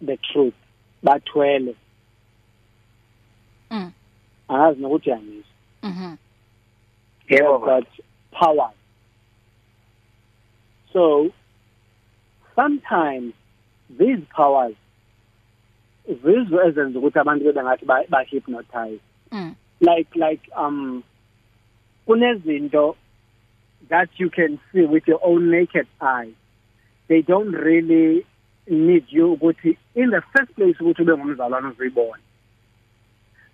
the 0.01 0.19
truth. 0.33 0.55
Bathwele. 1.05 1.75
Mm. 3.71 3.93
angazi 4.49 4.81
nokuthi 4.81 5.11
yangizwa 5.11 5.45
mhm 5.83 6.17
yebo 7.29 7.59
but 7.65 7.87
power. 8.33 8.71
So 10.93 11.31
sometimes 12.57 13.35
these 13.97 14.23
powers 14.37 14.77
zizo 16.07 16.63
ezenza 16.69 16.99
ukuthi 16.99 17.19
abantu 17.19 17.45
bebe 17.45 17.63
ngathi 17.63 17.85
ba 17.85 18.23
hypnotize. 18.23 19.01
Mm. 19.31 19.55
like 19.81 20.09
like 20.17 20.51
um 20.57 21.03
kunezinto 22.07 22.97
that 23.89 24.09
you 24.17 24.31
can 24.31 24.59
see 24.73 24.83
with 24.83 25.07
your 25.07 25.21
own 25.23 25.51
naked 25.51 25.87
eye. 26.01 26.33
They 27.09 27.23
don't 27.23 27.53
really 27.53 28.27
need 28.67 29.05
you 29.09 29.37
ukuthi 29.37 29.77
in 29.95 30.11
the 30.11 30.23
first 30.33 30.55
place 30.55 30.77
ukuthi 30.81 31.03
ube 31.03 31.17
ngumzalwane 31.17 31.69
uzibone 31.69 32.23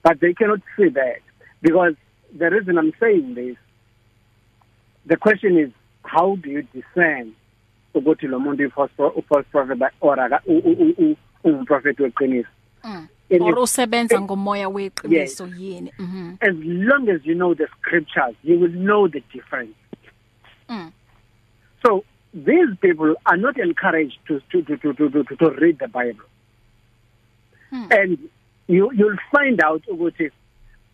but 0.02 0.20
they 0.20 0.34
cannot 0.34 0.60
see 0.76 0.90
that. 0.90 1.22
Because 1.62 1.94
the 2.36 2.50
reason 2.50 2.78
I'm 2.78 2.92
saying 3.00 3.34
this 3.34 3.56
the 5.06 5.16
question 5.16 5.58
is 5.58 5.70
how 6.02 6.36
do 6.36 6.50
you 6.50 6.62
discern 6.62 7.34
ukuthi 7.94 8.26
lo 8.26 8.38
muntu 8.40 8.70
false 8.70 9.46
prophet 9.50 9.92
or 10.00 10.40
umprofeti 11.44 12.02
weqiniso 12.02 12.48
mm. 12.84 13.08
or 13.40 13.58
usebenza 13.58 14.20
ngomoya 14.20 14.68
weqiniso 14.68 15.46
yini 15.46 15.92
mhm 15.98 16.36
as 16.40 16.54
long 16.64 17.08
as 17.08 17.26
you 17.26 17.34
know 17.34 17.54
the 17.54 17.66
scriptures 17.66 18.34
you 18.44 18.60
will 18.60 18.72
know 18.72 19.08
the 19.08 19.22
difference 19.32 19.74
mm. 20.68 20.90
so 21.82 22.04
these 22.34 22.74
people 22.80 23.14
are 23.24 23.36
not 23.36 23.58
encouraged 23.58 24.18
to 24.26 24.40
to 24.50 24.62
to 24.62 24.76
to 24.76 25.08
to, 25.08 25.36
to 25.36 25.50
read 25.50 25.78
the 25.78 25.88
bible 25.88 26.26
mm. 27.72 27.92
and 27.92 28.18
you 28.68 28.90
you'll 28.92 29.18
find 29.30 29.60
out 29.62 29.82
ukuthi 29.88 30.30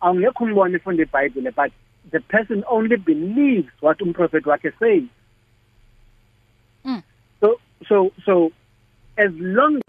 awungekho 0.01 0.43
umbone 0.43 0.75
ifunda 0.75 1.03
iBhayibheli 1.03 1.51
but 1.51 1.71
the 2.09 2.19
person 2.19 2.63
only 2.69 2.95
believes 2.95 3.69
what 3.79 3.99
umprofeti 3.99 4.45
wakhe 4.45 4.71
says. 4.79 5.03
So 7.87 8.11
so 8.25 8.51
as 9.17 9.31
long 9.33 9.81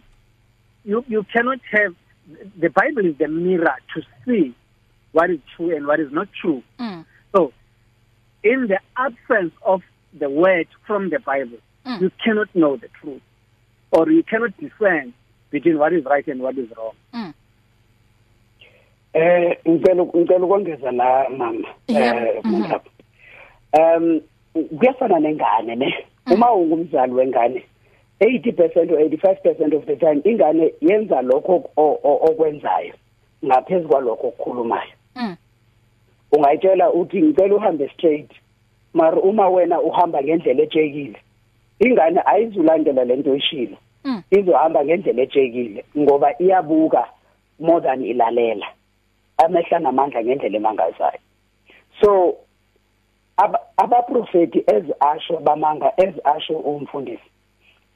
you 0.85 1.05
you 1.09 1.25
cannot 1.33 1.61
have 1.71 1.95
the 2.59 2.69
bible 2.71 3.05
is 3.05 3.17
the 3.19 3.29
mirror 3.29 3.77
to 3.95 4.03
see 4.25 4.55
what 5.13 5.31
is 5.31 5.41
true 5.57 5.75
and 5.75 5.87
what 5.87 6.01
is 6.01 6.11
not 6.13 6.29
true. 6.41 6.63
Mm. 6.79 7.05
so 7.35 7.53
in 8.43 8.67
the 8.69 8.79
absence 8.97 9.53
of 9.63 9.83
the 10.19 10.29
word 10.29 10.67
from 10.87 11.11
the 11.11 11.19
bible 11.19 11.59
mm. 11.87 12.01
you 12.01 12.11
cannot 12.25 12.49
know 12.55 12.77
the 12.77 12.89
truth 13.01 13.23
or 13.91 14.11
you 14.11 14.23
cannot 14.23 14.57
discern 14.59 15.13
between 15.51 15.79
what 15.79 15.93
is 15.93 16.05
right 16.05 16.27
and 16.27 16.41
what 16.41 16.57
is 16.57 16.69
wrong. 16.77 16.95
Mm. 17.15 17.35
eh 19.15 19.59
ngicela 19.69 20.05
ngicela 20.05 20.45
ukongeza 20.47 20.93
la 20.93 21.29
mama. 21.29 21.69
Eh 21.89 22.41
mhlawumbe. 22.45 22.91
Um 23.73 24.21
kuyafana 24.79 25.19
nengane 25.21 25.77
ne? 25.77 26.07
Uma 26.27 26.53
ungumzali 26.53 27.13
wengane 27.13 27.65
80% 28.23 28.93
or 28.93 28.99
85% 28.99 29.77
of 29.77 29.87
the 29.87 29.97
time 29.97 30.23
ingane 30.25 30.75
yenza 30.81 31.23
lokho 31.23 31.71
okwenzayo 32.03 32.95
ngaphezulu 33.45 33.89
kwalokho 33.89 34.27
okukhulumayo 34.29 34.93
mm. 35.17 35.37
ungayitshela 36.33 36.93
uthi 36.93 37.23
ngicela 37.23 37.55
uhambe 37.55 37.89
straight 37.89 38.31
mara 38.95 39.21
uma 39.21 39.49
wena 39.49 39.81
uhamba 39.81 40.23
ngendlela 40.23 40.63
ejekile 40.63 41.19
ingane 41.81 42.21
ayizulandela 42.25 43.05
lento 43.05 43.31
oyishilo 43.31 43.77
mm. 44.05 44.23
izohamba 44.31 44.85
ngendlela 44.85 45.23
ejekile 45.23 45.85
ngoba 45.99 46.43
iyabuka 46.43 47.09
more 47.61 47.81
than 47.81 48.05
ilalela 48.05 48.67
amehla 49.37 49.79
namandla 49.79 50.25
ngendlela 50.25 50.57
emangazayo 50.57 51.19
so 52.01 52.37
abaprofeti 53.77 54.65
ezasho 54.67 55.37
bamanga 55.37 55.93
ezasho 55.97 56.55
umfundisi 56.55 57.32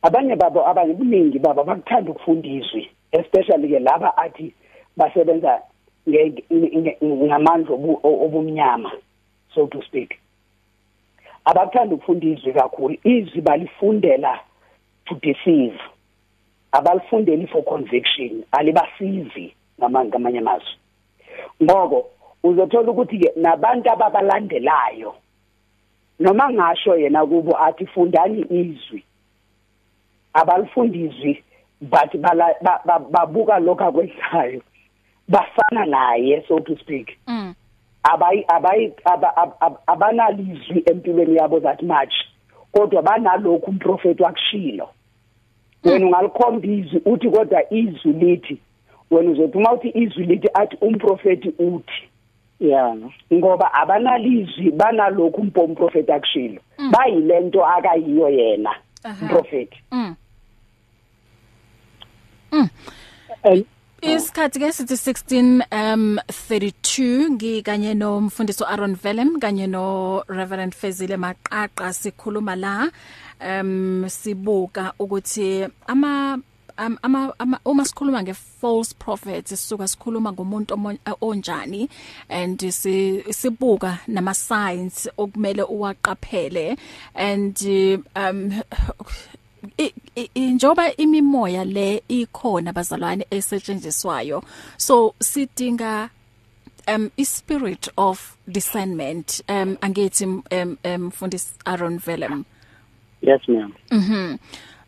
abanye 0.07 0.37
babo 0.37 0.61
abanye 0.71 0.95
buningi 0.95 1.39
babo 1.39 1.65
bakuthanda 1.65 2.11
ukufundiswa 2.11 2.83
especially 3.13 3.69
ke 3.69 3.79
laba 3.79 4.17
athi 4.17 4.55
basebenza 4.97 5.63
ngamandla 6.07 7.75
obumnyama 8.05 8.91
so 9.55 9.67
to 9.67 9.83
speak. 9.83 10.19
Abakuthanda 11.45 11.95
ukufundiswa 11.95 12.53
kakhulu. 12.53 12.97
Izwi 13.05 13.41
balifundela 13.41 14.41
to 15.07 15.15
deceive. 15.15 15.79
Abalifundeli 16.73 17.47
for 17.47 17.65
conviction. 17.65 18.45
Alibasizi 18.53 19.55
ngamanye 19.81 20.39
amazwi. 20.39 20.77
Ngoko 21.63 22.11
uzothola 22.43 22.91
ukuthi 22.91 23.19
ke 23.19 23.33
nabantu 23.37 23.91
ababalandelayo 23.91 25.15
noma 26.21 26.53
ngasho 26.53 26.97
yena 26.97 27.27
kubo 27.27 27.57
athi 27.57 27.87
fundani 27.87 28.41
izwi. 28.41 29.05
Abalifundizwi 30.37 31.43
but 31.81 32.17
babuka 33.11 33.59
lokho 33.59 33.85
akwenzayo. 33.85 34.63
Bafana 35.29 35.87
naye 35.87 36.45
so 36.49 36.61
to 36.61 36.77
speak. 36.77 37.19
Mm. 37.27 37.55
Abayi 38.03 38.45
abayi 38.49 38.93
abanalizwi 39.87 40.83
empilweni 40.87 41.37
yabo 41.37 41.61
that 41.61 41.83
much 41.83 42.15
kodwa 42.73 43.03
banalokhu 43.03 43.71
umprofeti 43.71 44.23
wakushilo. 44.23 44.89
Wena 45.85 46.07
ungalikhomba 46.07 46.67
izwi 46.67 47.01
uthi 47.05 47.31
kodwa 47.31 47.73
izwi 47.73 48.13
lithi 48.13 48.59
wena 49.11 49.31
uzothi 49.31 49.59
uma 49.59 49.73
uthi 49.73 49.89
izwi 49.89 50.25
lithi 50.25 50.49
athi 50.55 50.77
umprofeti 50.81 51.49
uthi. 51.49 52.09
Yeah 52.61 52.97
ngoba 53.33 53.75
abanalizwi 53.75 54.71
banalokhu 54.71 55.51
prophet 55.75 56.11
akushilo 56.11 56.61
bayilento 56.91 57.65
akayiyo 57.65 58.29
yena 58.29 58.71
prophet 59.29 59.71
mm. 59.93 60.15
Mm. 62.53 62.69
Isikhathi 64.03 64.61
ke 64.61 64.73
sithi 64.73 64.95
16 64.95 65.65
um 65.73 66.19
32 66.29 67.31
ngikanye 67.31 67.95
nomfundisi 67.95 68.65
Aaron 68.65 68.95
Velem 68.95 69.41
kanye 69.41 69.67
no 69.67 70.23
Reverend 70.29 70.75
Fezile 70.75 71.17
Maqaqa 71.17 71.93
sikhuluma 71.93 72.57
la. 72.57 72.91
Um 73.41 74.05
sibuka 74.09 74.93
ukuthi 74.99 75.67
ama 75.89 76.39
ama 76.77 77.33
uma 77.65 77.85
sikhuluma 77.85 78.23
nge 78.23 78.35
false 78.35 78.95
prophets 78.99 79.51
sisuka 79.51 79.89
sikhuluma 79.89 80.33
ngomuntu 80.33 80.75
onjani 81.21 81.89
and 82.29 82.59
sibuka 82.61 83.99
nama 84.07 84.35
signs 84.35 85.09
okumele 85.19 85.63
uwaqaphele 85.63 86.77
and 87.15 87.57
um 88.15 88.53
njoba 90.37 90.97
imimoya 90.97 91.65
le 91.65 92.03
ikhona 92.09 92.73
bazalwane 92.73 93.27
esetshenziswayo 93.31 94.43
so 94.77 95.15
sidinga 95.21 96.11
um 96.89 97.11
i 97.17 97.25
spirit 97.25 97.89
of 97.97 98.37
discernment 98.49 99.43
um 99.49 99.77
angithi 99.81 100.25
um 100.25 100.77
mfundisi 100.99 101.55
Aaron 101.67 101.99
Velem 101.99 102.45
yes 103.23 103.41
ma'am. 103.49 103.73
Mhm 103.91 104.39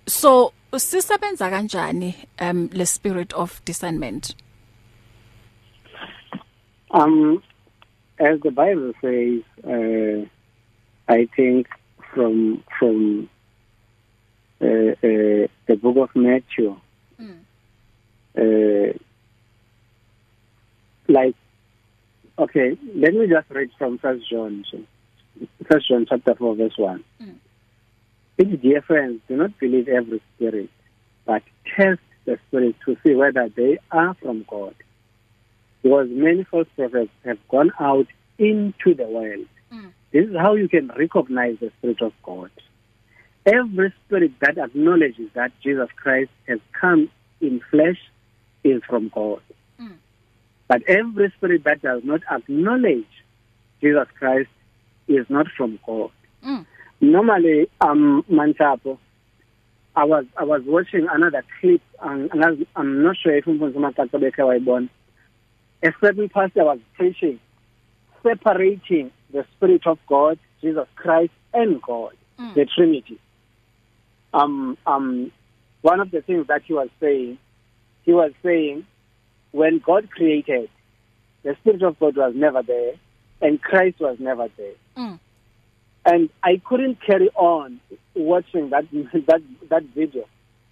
so 0.07 0.53
sisebenza 0.77 1.51
kanjani 1.51 2.15
um 2.41 2.69
le 2.73 2.87
spirit 2.87 3.33
of 3.35 3.61
discernment? 3.65 4.35
Um 6.91 7.43
as 8.19 8.41
the 8.41 8.51
bible 8.51 8.93
says 9.01 9.43
uh 9.65 10.27
i 11.09 11.27
think 11.37 11.67
from 12.15 12.63
from 12.79 13.29
uh, 14.61 14.67
uh 14.67 15.47
the 15.67 15.77
book 15.81 15.97
of 15.97 16.17
matthew 16.17 16.77
mm. 17.21 17.39
uh 18.37 18.99
like 21.09 21.35
okay 22.39 22.77
let 22.95 23.15
me 23.15 23.27
just 23.27 23.49
read 23.51 23.71
from 23.79 23.99
first 23.99 24.29
john 24.29 24.65
first 25.71 25.89
john 25.89 26.07
chapter 26.09 26.35
4 26.35 26.57
verse 26.57 26.77
1 26.77 27.05
mm. 27.23 27.35
It, 28.39 28.63
dear 28.63 28.83
friends, 28.83 29.21
do 29.27 29.37
not 29.37 29.59
believe 29.59 29.89
every 29.89 30.23
spirit, 30.37 30.71
but 31.27 31.43
test 31.77 32.01
the 32.25 32.39
spirits 32.47 32.79
to 32.85 32.97
see 33.05 33.13
whether 33.15 33.49
they 33.49 33.79
are 33.91 34.15
from 34.15 34.47
God. 34.49 34.77
Because 35.83 36.07
many 36.09 36.45
false 36.45 36.69
prophets 36.77 37.11
have 37.25 37.39
gone 37.49 37.73
out 37.81 38.07
into 38.39 38.95
the 38.95 39.07
world. 39.07 39.47
Mm. 39.73 39.93
This 40.13 40.29
is 40.29 40.37
how 40.37 40.55
you 40.55 40.69
can 40.69 40.89
recognize 40.97 41.57
the 41.59 41.73
Spirit 41.79 42.01
of 42.01 42.13
God. 42.23 42.53
Every 43.55 43.93
spirit 44.05 44.33
that 44.41 44.59
acknowledges 44.59 45.31
that 45.35 45.53
Jesus 45.63 45.89
Christ 45.97 46.31
has 46.47 46.61
come 46.79 47.11
in 47.41 47.61
flesh 47.71 47.99
is 48.65 48.83
from 48.89 49.11
God. 49.15 49.41
Mm. 49.81 49.95
But 50.69 50.83
every 50.87 51.33
spirit 51.37 51.65
that 51.65 51.83
does 51.83 52.03
not 52.05 52.21
acknowledge 52.31 53.07
Jesus 53.81 54.09
Christ 54.19 54.51
is 55.07 55.25
not 55.31 55.47
from 55.57 55.79
God. 55.87 56.11
Mm. 56.45 56.67
normally 57.01 57.69
um 57.81 58.25
manchapo 58.31 58.99
i 59.97 60.05
was 60.05 60.25
i 60.37 60.45
was 60.45 60.63
watching 60.67 61.07
another 61.11 61.45
clip 61.61 61.81
um, 62.01 62.29
and 62.33 62.67
i'm 62.77 63.03
not 63.03 63.17
sure 63.17 63.37
if 63.37 63.45
umfundisi 63.45 63.79
maqaqa 63.79 64.19
bekhe 64.19 64.43
wayibona 64.43 64.89
a 65.83 65.93
certain 66.01 66.29
pastor 66.29 66.65
was 66.65 66.79
preaching 66.97 67.39
separating 68.23 69.11
the 69.33 69.45
spirit 69.57 69.87
of 69.87 69.99
god 70.09 70.39
jesus 70.61 70.89
christ 70.97 71.33
and 71.55 71.81
god 71.83 72.15
mm. 72.39 72.55
the 72.55 72.65
trinity 72.65 73.19
um 74.39 74.77
um 74.87 75.33
one 75.83 76.01
of 76.01 76.11
the 76.11 76.21
things 76.23 76.47
that 76.49 76.63
he 76.63 76.73
was 76.73 76.89
saying 77.01 77.39
he 78.05 78.13
was 78.13 78.33
saying 78.43 78.87
when 79.53 79.79
god 79.85 80.11
created 80.11 80.69
the 81.43 81.55
spirit 81.61 81.83
of 81.83 81.99
god 81.99 82.17
was 82.17 82.33
never 82.35 82.63
there 82.63 82.95
and 83.41 83.61
christ 83.63 83.99
was 84.01 84.17
never 84.19 84.49
there 84.57 84.75
mm. 84.97 85.19
and 86.05 86.31
I 86.43 86.61
couldn't 86.65 86.99
carry 87.05 87.29
on 87.35 87.81
watching 88.15 88.71
that 88.71 88.85
that 88.93 89.43
that 89.69 89.83
video 89.95 90.25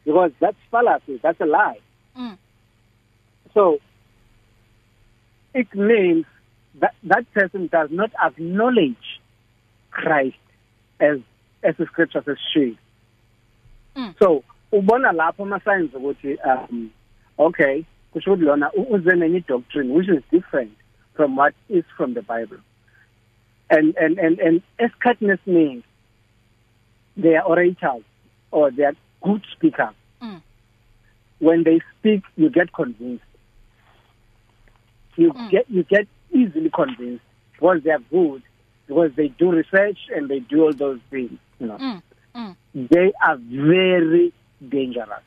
because 0.06 0.30
that's 0.40 0.56
fallacy. 0.70 1.20
That's 1.22 1.40
a 1.40 1.46
lie. 1.46 1.80
Mm. 2.16 2.38
So 3.52 3.78
it 5.52 5.74
means 5.74 6.24
that 6.80 6.94
that 7.04 7.30
person 7.34 7.66
does 7.66 7.88
not 7.90 8.10
acknowledge 8.24 9.20
Christ 9.90 10.36
as 11.00 11.18
as 11.62 11.74
the 11.76 11.86
scripture 11.86 12.22
says 12.24 12.38
she. 12.54 12.78
So 14.18 14.42
ubona 14.72 15.12
lapho 15.12 15.42
ama 15.42 15.60
signs 15.60 15.94
ukuthi 15.94 16.34
um 16.44 16.90
okay 17.38 17.84
kusho 18.12 18.32
ukuthi 18.32 18.44
lona 18.44 18.72
uze 18.72 19.16
nenye 19.16 19.40
doctrine 19.48 19.92
which 19.94 20.08
is 20.08 20.22
different 20.32 20.72
from 21.14 21.36
what 21.38 21.54
is 21.68 21.84
from 21.96 22.14
the 22.14 22.22
bible 22.22 22.58
and 23.68 23.96
and 23.98 24.18
and 24.18 24.40
and 24.40 24.62
esikhathini 24.78 25.30
esiningi 25.32 25.82
they 27.22 27.36
are 27.36 27.46
orators 27.48 28.02
or 28.52 28.70
they 28.76 28.86
are 28.86 28.96
good 29.20 29.42
speakers 29.52 29.94
Mm. 30.22 30.40
when 31.40 31.64
they 31.64 31.80
speak 31.92 32.22
you 32.36 32.48
get 32.50 32.72
convinced 32.72 33.24
you 35.16 35.32
Mm. 35.32 35.50
get 35.50 35.66
you 35.70 35.82
get 35.84 36.06
easily 36.32 36.70
convinced 36.70 37.24
because 37.52 37.82
they 37.82 37.90
are 37.92 38.04
good 38.10 38.42
because 38.86 39.12
they 39.16 39.28
do 39.28 39.50
research 39.50 39.98
and 40.16 40.28
they 40.28 40.40
do 40.40 40.62
all 40.64 40.72
those 40.72 41.00
things 41.10 41.32
you 41.60 41.66
know 41.66 41.78
Mm. 41.78 42.02
Mm. 42.36 42.54
they 42.90 43.12
are 43.26 43.36
very 43.36 44.32
dangerous. 44.68 45.22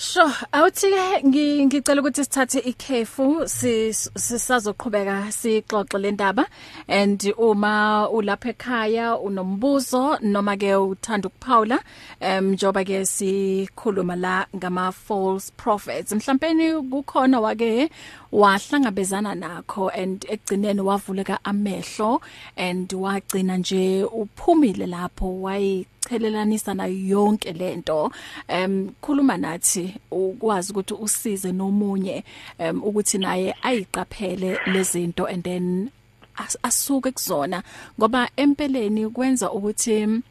Sure, 0.00 0.32
awuthi 0.52 0.90
ke 0.94 1.22
ngi- 1.26 1.66
ngicela 1.66 2.00
ukuthi 2.02 2.22
sithathe 2.24 2.60
ikhefu 2.70 3.48
si- 3.48 3.92
sisazoqhubeka 3.92 5.32
sixoxe 5.32 5.98
le 5.98 6.10
ndaba. 6.12 6.44
And 6.86 7.20
uma 7.36 8.06
ulapha 8.08 8.50
ekhaya 8.54 9.18
unombuzo 9.18 10.22
noma 10.22 10.56
ke 10.56 10.70
uthanda 10.76 11.26
ukuphawula 11.28 11.78
em 12.20 12.52
njoba 12.54 12.84
ke 12.86 13.02
sikhuluma 13.04 14.14
la 14.16 14.46
ngama 14.54 14.92
false 14.94 15.50
prophets. 15.56 16.12
Mhlawumbe 16.12 16.78
kukhona 16.90 17.40
wake 17.42 17.90
wahlangabezana 18.32 19.34
nakho 19.34 19.88
and 19.90 20.24
ekugcineni 20.28 20.80
wavuleka 20.80 21.44
amehlo 21.44 22.20
and 22.56 22.92
wagcina 22.92 23.56
nje 23.56 24.04
uphumile 24.04 24.86
lapho 24.86 25.40
wayi 25.42 25.86
chelelanisa 26.08 26.74
nayo 26.74 26.98
yonke 27.06 27.52
lento 27.52 28.12
em 28.48 28.90
khuluma 29.00 29.36
nathi 29.36 29.94
ukwazi 30.10 30.72
ukuthi 30.72 30.94
usize 30.94 31.52
nomunye 31.52 32.24
em 32.58 32.82
ukuthi 32.84 33.18
naye 33.18 33.54
ayiqaphele 33.62 34.58
lezinto 34.66 35.26
and 35.26 35.44
then 35.44 35.90
as- 36.36 36.58
asuke 36.62 37.10
kuzona 37.10 37.62
ngoba 37.98 38.30
empeleni 38.36 39.08
kwenza 39.08 39.52
ukuthi 39.52 40.06
mm, 40.06 40.22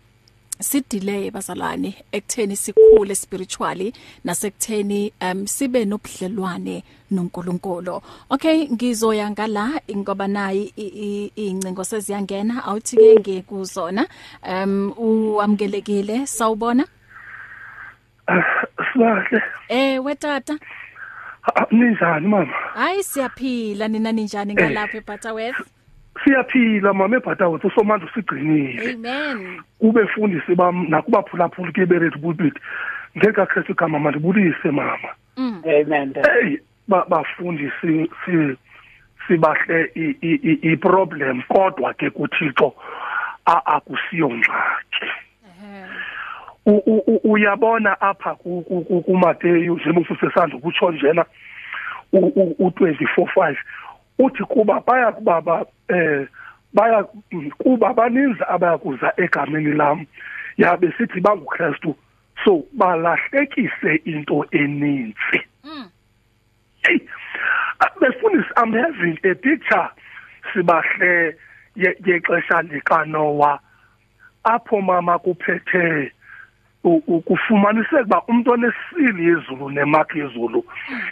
sidelay 0.59 1.31
bazalwane 1.31 1.95
ekutheni 2.11 2.55
sikhule 2.55 3.15
spiritually 3.15 3.93
nasekutheni 4.25 5.13
um 5.21 5.47
sibe 5.47 5.85
nobudlelwane 5.85 6.83
noNkulunkulu. 7.11 8.01
Okay 8.29 8.67
ngizoya 8.69 9.31
ngala 9.31 9.81
ngoba 9.95 10.27
nayi 10.27 10.73
incingo 11.35 11.83
seziyangena 11.83 12.65
awuthi 12.65 12.95
ke 12.97 13.19
ngekuzona. 13.19 14.07
Um 14.43 14.93
uamkelekile 14.97 16.27
sawubona? 16.27 16.85
Sibahle 18.93 19.41
eh 19.69 20.03
wetata? 20.03 20.59
Ninjani 21.71 22.27
mama? 22.27 22.53
Hayi 22.73 23.03
siyaphila 23.03 23.87
nina 23.87 24.11
ninjani 24.11 24.53
ngalapha 24.53 24.97
eButterworth 24.97 25.76
siyaphila 26.23 26.93
mama 26.93 27.17
ebhatawuthi 27.17 27.67
usomandla 27.67 28.09
usigcinile. 28.09 28.93
Amen. 28.93 29.61
Kubefundisi 29.79 30.55
bam 30.55 30.87
nakubaphulaphuli 30.89 31.71
ke 31.73 31.85
berethu 31.85 32.19
pulpit 32.19 32.53
ngekakhetha 33.17 33.71
igama 33.71 33.99
mandibulise 33.99 34.71
mama. 34.71 35.09
Mm. 35.37 35.61
Amen. 35.65 36.13
Hey 36.13 36.57
ba- 36.87 37.05
bafundisi 37.09 38.09
si 38.25 38.57
sibahle 39.27 39.91
i- 39.95 40.17
i- 40.21 40.39
i- 40.43 40.59
i-problem 40.71 41.41
kodwa 41.49 41.93
ke 41.93 42.09
kuthixo 42.09 42.73
a- 43.45 43.65
akusiyo 43.65 44.29
ngxaki. 44.29 45.09
U- 46.65 46.83
u- 46.85 47.03
u- 47.07 47.21
uyabona 47.31 48.01
apha 48.01 48.35
ku- 48.35 48.63
ku- 48.67 48.83
ku- 48.83 49.01
kuMateyu 49.01 49.75
njengoba 49.75 50.09
usesandla 50.09 50.57
ukutsho 50.57 50.91
njena 50.91 51.25
u24:5 52.13 53.55
uthi 54.19 54.43
kuba 54.43 54.79
baya 54.87 55.11
kubaba 55.11 55.65
eh 55.89 56.27
baya 56.73 57.03
kuba 57.57 57.93
baninzi 57.93 58.43
abayakuza 58.49 59.13
egameni 59.17 59.71
lam. 59.73 60.05
Yabe 60.57 60.91
sithi 60.97 61.21
banguKristu 61.21 61.95
so 62.45 62.63
balahlekise 62.77 64.01
into 64.05 64.45
eninzi 64.51 65.41
hey 66.83 66.99
befundisi 67.99 68.49
i'm 68.57 68.73
having 68.73 69.17
a 69.23 69.35
picture 69.35 69.89
sibahle 70.53 71.35
ye- 71.75 71.97
yexesha 72.05 72.61
likanowa 72.61 73.59
apho 74.43 74.81
mama 74.81 75.19
kuphethe 75.19 76.11
u- 76.83 77.03
u- 77.07 77.21
kufumaniseka 77.21 78.01
uba 78.03 78.21
umntu 78.27 78.51
onesili 78.51 79.25
yezulu 79.27 79.69
nemakhi 79.69 80.19
yezulu. 80.19 80.63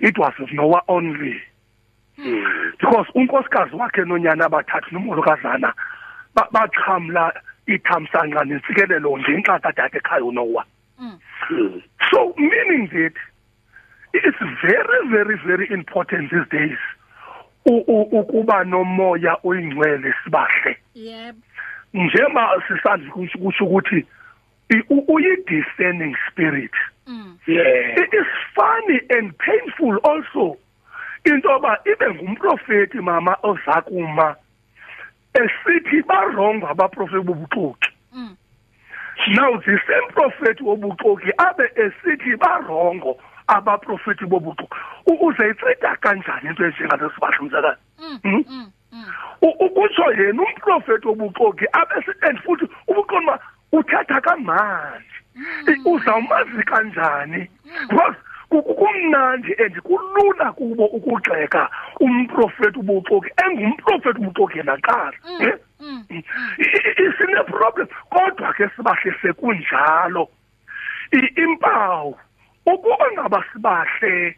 It 0.02 0.18
was 0.18 0.34
noah 0.54 0.82
only. 0.88 1.36
Because 2.18 3.08
unkosikazi 3.16 3.76
wakhe 3.76 4.06
nonyana 4.06 4.46
abathathu 4.46 4.92
nomolokazana 4.92 5.74
ba- 6.36 6.48
baxhamla 6.52 7.34
ithamsanqa 7.68 8.46
nentsikelelo 8.46 9.18
ngenxa 9.18 9.60
kadade 9.60 9.98
ekhaya 9.98 10.24
unowa 10.24 10.64
so 12.12 12.34
meaning 12.38 12.88
that 12.90 13.14
it's 14.14 14.40
very 14.62 15.10
very 15.10 15.38
very 15.46 15.68
important 15.74 16.32
these 16.32 16.50
days 16.52 16.78
ukuba 17.66 18.64
nomoya 18.64 19.38
oyingcwele 19.44 20.14
sibahle. 20.24 20.78
Yep. 20.94 21.36
Njengoba 21.94 22.62
sisandla 22.68 23.12
kusho 23.12 23.66
ukuthi 23.66 24.06
uyi-discerning 24.90 26.16
spirit. 26.30 26.72
Mm. 27.08 27.38
Yeah. 27.48 28.00
It 28.00 28.14
is 28.14 28.28
funny 28.56 29.02
and 29.10 29.34
painful 29.38 29.98
also 30.04 30.58
into 31.26 31.50
yoba 31.50 31.78
ibe 31.86 32.14
ngumprofeti 32.14 33.02
mama 33.02 33.36
oza 33.44 33.82
kuma 33.82 34.36
esithi 35.34 36.02
barongo 36.08 36.68
abaprofeti 36.68 37.24
bobuxoki. 37.26 37.90
Mm. 38.16 38.36
Now 39.30 39.58
the 39.58 39.80
same 39.88 40.10
prophet 40.14 40.60
wobuxoki 40.62 41.32
abe 41.40 41.64
esithi 41.76 42.36
barongo 42.38 43.18
abaprofeti 43.48 44.26
bobuxoki. 44.26 44.76
U- 45.08 45.28
uzayiceda 45.28 45.96
kanjani 46.02 46.50
into 46.50 46.64
enjengale 46.66 47.10
sibahla 47.16 47.40
umzekane 47.40 47.76
mm 48.00 48.20
Hmm? 48.24 48.44
mm 48.50 48.72
ukutsho 49.42 50.12
yena 50.18 50.44
umprofeti 50.44 51.08
wobuxoki 51.08 51.66
abe 51.74 51.96
and 52.24 52.40
futhi 52.40 52.68
uthatha 53.72 54.22
kamandi 54.22 55.06
I- 55.68 55.82
uzawumazi 55.86 56.64
kanjani? 56.64 57.50
Because 57.90 58.16
kumnandi 58.62 59.54
and 59.60 59.76
kulula 59.82 60.52
kubo 60.54 60.86
ukugxeka 60.86 61.70
umprofeti 62.00 62.80
ubuxoki 62.80 63.30
engumprofeti 63.46 64.20
ubuxoki 64.20 64.58
yena 64.58 64.78
qala 64.78 65.14
mm 65.24 66.04
i- 66.10 66.24
isineproblem 67.06 67.88
kodwa 68.10 68.54
ke 68.54 68.70
sibahle 68.76 69.14
sekunjalo 69.22 70.30
impawu 71.36 72.18
ukuba 72.66 73.06
ngaba 73.14 73.44
sibahle 73.54 74.38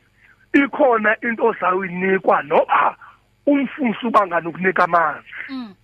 ikhona 0.53 1.15
into 1.21 1.45
ozayinikwa 1.45 2.41
noba 2.43 2.95
umfundisi 3.45 4.07
uba 4.07 4.27
nganokunika 4.27 4.83
amanzi 4.83 5.33
mm. 5.49 5.75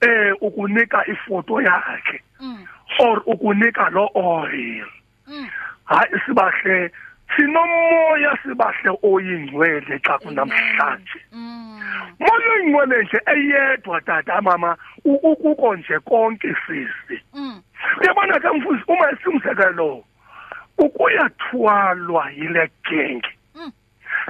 eh 0.00 0.34
ukunika 0.40 1.06
ifoto 1.06 1.60
yakhe 1.62 2.22
mm. 2.40 2.66
or 2.98 3.22
ukunika 3.26 3.90
lo 3.90 4.10
oil. 4.14 4.86
Mm. 5.26 5.48
Hayi 5.84 6.20
sibahle 6.26 6.90
sinomoya 7.36 8.38
sibahle 8.42 8.90
oyingcwele 9.02 9.98
xa 9.98 10.18
kunamhlanje. 10.18 11.20
Mm. 11.32 11.80
Moya 12.18 12.52
oyingcwele 12.52 13.02
nje 13.02 13.20
eyedwa 13.26 14.00
tata 14.00 14.40
mama 14.42 14.76
u- 15.04 15.20
ukuko 15.32 15.76
nje 15.76 15.98
konke 15.98 16.54
sisi. 16.66 17.22
Mm. 17.34 17.62
Uyabona 18.00 18.40
ke 18.40 18.48
mfundisi 18.48 18.84
uma 18.92 19.10
esimzekelo 19.10 20.04
ukuyathwalwa 20.78 22.30
yile 22.30 22.70
genge. 22.90 23.28
Mm. 23.54 23.72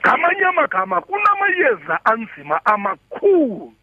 ngamanye 0.01 0.45
amagama 0.45 1.01
kunamayeza 1.01 2.05
anzima 2.05 2.61
amakhulu. 2.65 3.67
mm 3.67 3.80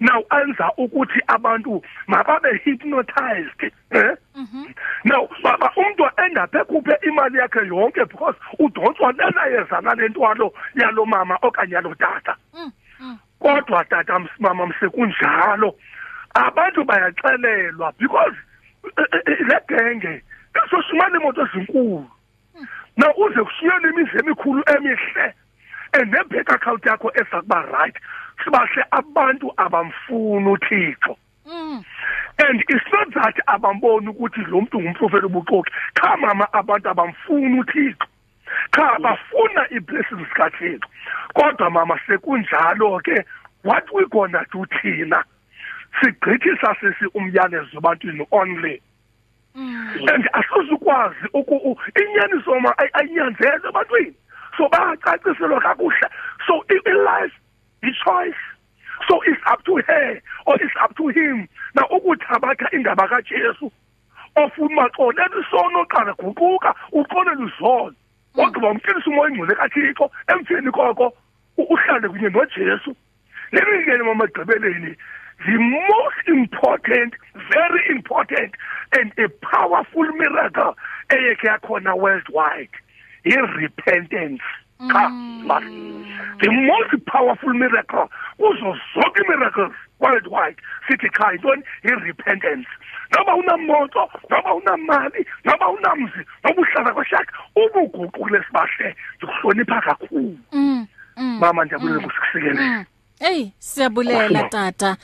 now 0.00 0.22
enza 0.42 0.72
ukuthi 0.76 1.20
abantu 1.26 1.82
mababe 2.06 2.60
hypnotized 2.64 3.72
eh? 3.90 4.16
Mhm 4.34 4.74
now 5.04 5.28
baba 5.42 5.70
umuntu 5.76 6.10
end 6.24 6.38
up 6.38 6.54
ekhuphe 6.54 6.98
imali 7.02 7.38
yakhe 7.38 7.66
yonke 7.66 8.04
because 8.08 8.36
udonswa 8.58 9.12
lena 9.12 9.46
yeza 9.46 9.80
nalentwalo 9.80 10.52
yalo 10.74 11.06
mama 11.06 11.38
okanye 11.42 11.74
yalo 11.74 11.94
tata. 11.94 12.36
Mm 12.54 12.72
mm. 13.00 13.18
Kodwa 13.40 13.84
tata 13.84 14.20
mama 14.38 14.66
msekunjalo 14.66 15.74
abantu 16.34 16.84
bayaxelelwa 16.84 17.92
because 17.98 18.36
eh, 18.98 19.04
eh, 19.12 19.20
eh, 19.26 19.46
le 19.46 19.60
genge 19.68 20.22
izoshimana 20.66 21.20
imoto 21.20 21.42
ezinkulu. 21.42 22.10
Na 22.96 23.14
uze 23.14 23.42
kushiyele 23.44 23.88
imizi 23.88 24.18
emikhulu 24.18 24.62
emihle 24.66 25.34
and 25.92 26.12
nebank 26.12 26.50
account 26.50 26.84
yakho 26.84 27.10
esakuba 27.14 27.62
right. 27.72 27.96
Sibahle 28.44 28.84
abantu 28.90 29.52
abamfuni 29.56 30.46
uThixo. 30.46 31.16
And 32.40 32.62
it's 32.68 32.84
not 32.92 33.14
that 33.14 33.34
abamboni 33.48 34.08
ukuthi 34.08 34.46
lo 34.48 34.60
muntu 34.60 34.80
ngumprofeti 34.80 35.26
obuxoki. 35.26 35.70
Cha 36.00 36.16
mama 36.16 36.46
abantu 36.52 36.88
abamfuni 36.88 37.60
uThixo. 37.60 38.06
Cha 38.74 38.98
bafuna 38.98 39.66
iblessings 39.70 40.28
kaThixo. 40.36 40.88
Kodwa 41.34 41.70
mama 41.70 41.98
sekunjalo 42.06 43.00
ke 43.02 43.24
what 43.62 43.84
we 43.92 44.04
gonna 44.10 44.44
do 44.52 44.64
thina? 44.80 45.24
Sigqithisa 46.00 46.74
sisi 46.80 47.06
umyalezo 47.14 47.78
ebantwini 47.78 48.26
only. 48.30 48.80
And 49.54 50.28
asizukwazi 50.32 51.28
inyaniso 51.96 52.60
ma 52.60 52.74
ayinyanzeze 52.78 53.68
ebantwini. 53.68 54.14
So 54.56 54.68
bayacaciselwa 54.68 55.60
kakuhle. 55.60 56.08
So 56.46 56.64
in 56.70 57.04
life 57.82 57.94
i-choice 57.94 58.34
so 59.08 59.20
it's 59.22 59.40
up 59.46 59.64
to 59.64 59.80
her 59.86 60.20
or 60.46 60.54
it's 60.56 60.74
up 60.82 60.96
to 60.96 61.08
him. 61.08 61.48
Na 61.74 61.82
ukuthabatha 61.88 62.70
indaba 62.72 63.08
kaJesu 63.08 63.70
ofuna 64.36 64.88
xolele 64.96 65.40
isono 65.40 65.84
qala 65.86 66.14
guquka 66.14 66.74
uxolele 66.92 67.46
izolo 67.46 67.94
ogqiba 68.36 68.70
umfundisi 68.70 69.10
umoya 69.10 69.30
ingcwele 69.30 69.54
kaThixo 69.54 70.10
emtheni 70.28 70.70
koko 70.70 71.12
uhlale 71.56 72.08
kunye 72.08 72.28
noJesu. 72.28 72.96
Leli-ke 73.52 74.02
mama 74.04 74.26
gqibeleni 74.26 74.96
the 75.46 75.58
most 75.58 76.26
important 76.26 77.14
very 77.34 77.90
important 77.90 78.54
and 78.92 79.12
a 79.18 79.28
powerful 79.28 80.06
miracle 80.18 80.74
eyekhe 81.10 81.46
yakhona 81.46 81.96
worldwide 81.96 82.74
i-repentance 83.24 84.42
cha 84.92 85.08
but 85.46 85.62
the 86.40 86.50
most 86.50 87.04
powerful 87.06 87.54
miracle 87.54 88.08
kuzo 88.38 88.76
zonke 88.94 89.22
miracles 89.28 89.72
worldwide 90.00 90.56
sithi 90.88 91.10
cha 91.10 91.32
yintoni 91.32 91.62
i-repentance 91.84 92.68
noma 93.16 93.34
unamoto 93.36 94.10
noma 94.30 94.54
unamali 94.54 95.26
noma 95.44 95.68
unamzi 95.70 96.18
noma 96.44 96.56
uhlala 96.62 96.94
kwashaka 96.94 97.32
ubuguqule 97.56 98.44
sibahle 98.46 98.96
ukuhlonipha 99.22 99.80
kakhulu. 99.80 100.38
Mama 101.16 101.64
ndiyabulela 101.64 102.00
kusikusikele 102.00 102.86
Hey 103.18 103.50
siyabulela 103.58 104.42
tata. 104.48 104.96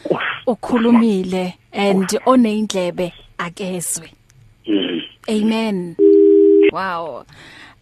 Ukhulumile 0.47 1.55
and 1.73 2.21
oneyindlebe 2.27 3.13
akezwe. 3.39 4.13
Amen. 5.29 5.97
Wow. 6.73 7.25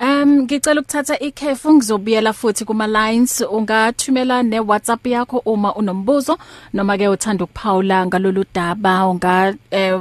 Um 0.02 0.42
ngicela 0.42 0.80
ukuthatha 0.80 1.18
ikhefu 1.18 1.74
ngizobuyela 1.74 2.32
futhi 2.32 2.64
kuma 2.64 2.86
lines 2.86 3.40
ungathumela 3.40 4.42
ne 4.42 4.60
WhatsApp 4.60 5.06
yakho 5.06 5.38
uma 5.46 5.74
unombuzo 5.74 6.38
noma 6.72 6.98
ke 6.98 7.08
uthanda 7.08 7.44
ukuphawula 7.44 8.06
ngalolu 8.06 8.44
daba. 8.54 9.06
Unga 9.06 9.54
eh, 9.70 10.00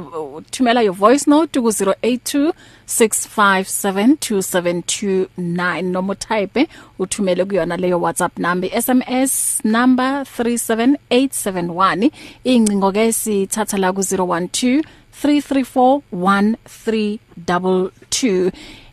thumela 0.50 0.82
your 0.82 0.94
voice 0.94 1.26
note 1.30 1.60
ku 1.60 1.68
082 1.68 2.52
6572729 2.88 5.82
noma 5.82 6.14
type 6.16 6.68
uthumele 6.98 7.44
kuyona 7.44 7.76
leyo 7.76 8.00
WhatsApp 8.00 8.38
number. 8.38 8.70
SMS 8.70 9.60
number 9.64 10.24
37871 10.24 12.10
incingo 12.44 12.92
ke 12.92 13.12
sithatha 13.12 13.78
la 13.78 13.92
ku 13.92 14.00
012 14.00 14.82
334 15.22 16.00
1322 16.12 18.50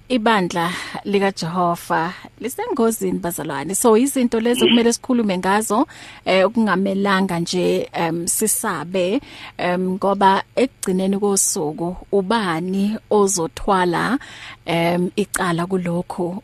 ibandla 0.09 0.71
lika 1.05 1.31
Jehova 1.31 2.13
lisengozini 2.39 3.19
bazalwane? 3.19 3.75
So 3.75 3.97
izinto 3.97 4.39
lezi 4.39 4.67
kumele 4.67 4.93
sikhulume 4.93 5.37
ngazo 5.37 5.87
eh 6.25 6.45
okungamelanga 6.45 7.39
nje 7.39 7.89
em 7.93 8.27
sisabe 8.27 9.21
em 9.57 9.89
ngoba 9.89 10.43
ekugcineni 10.55 11.19
kosuku 11.19 11.97
ubani 12.11 12.97
ozothwala 13.09 14.19
em 14.65 15.11
icala 15.15 15.65
kulokho 15.65 16.43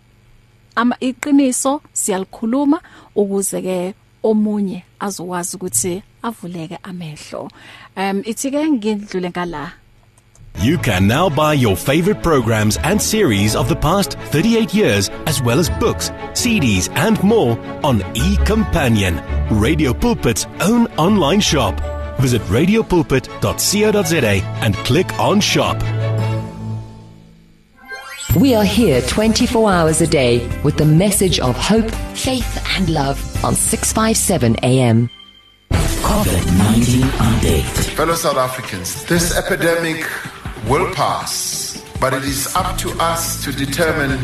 ama 0.75 0.95
iqiniso 0.99 1.81
siyalikhuluma 1.93 2.81
ukuze 3.15 3.61
ke 3.61 3.93
omunye 4.23 4.83
azokwazi 4.99 5.55
ukuthi 5.57 6.03
avuleke 6.23 6.77
amehlo. 6.83 7.49
Um 7.97 8.21
ithi 8.25 8.51
ke 8.51 8.69
ngidlule 8.69 9.29
ngala. 9.29 9.84
You 10.57 10.77
can 10.77 11.05
now 11.05 11.29
buy 11.29 11.53
your 11.53 11.75
favorite 11.75 12.23
programs 12.23 12.77
and 12.77 13.01
series 13.01 13.55
of 13.55 13.67
the 13.67 13.75
past 13.75 14.13
38 14.13 14.73
years, 14.73 15.09
as 15.27 15.41
well 15.41 15.59
as 15.59 15.69
books, 15.69 16.09
CDs, 16.31 16.89
and 16.95 17.21
more 17.23 17.59
on 17.83 17.99
eCompanion, 18.15 19.21
Radio 19.61 19.93
Pulpit's 19.93 20.47
own 20.61 20.87
online 20.97 21.41
shop. 21.41 21.79
Visit 22.19 22.41
radiopulpit.co.za 22.43 24.43
and 24.63 24.75
click 24.75 25.19
on 25.19 25.41
shop. 25.41 25.77
We 28.39 28.55
are 28.55 28.65
here 28.65 29.01
24 29.01 29.71
hours 29.71 30.01
a 30.01 30.07
day 30.07 30.47
with 30.63 30.77
the 30.77 30.85
message 30.85 31.39
of 31.39 31.55
hope, 31.57 31.89
faith, 32.15 32.65
and 32.77 32.89
love 32.89 33.17
on 33.43 33.55
657 33.55 34.55
AM. 34.63 35.09
COVID-19 35.71 37.01
update. 37.01 37.89
Fellow 37.95 38.15
South 38.15 38.37
Africans, 38.37 39.03
this 39.05 39.37
epidemic 39.37 40.05
will 40.67 40.93
pass, 40.93 41.83
but 41.99 42.13
it 42.13 42.23
is 42.23 42.55
up 42.55 42.77
to 42.79 42.89
us 42.99 43.43
to 43.43 43.51
determine 43.51 44.17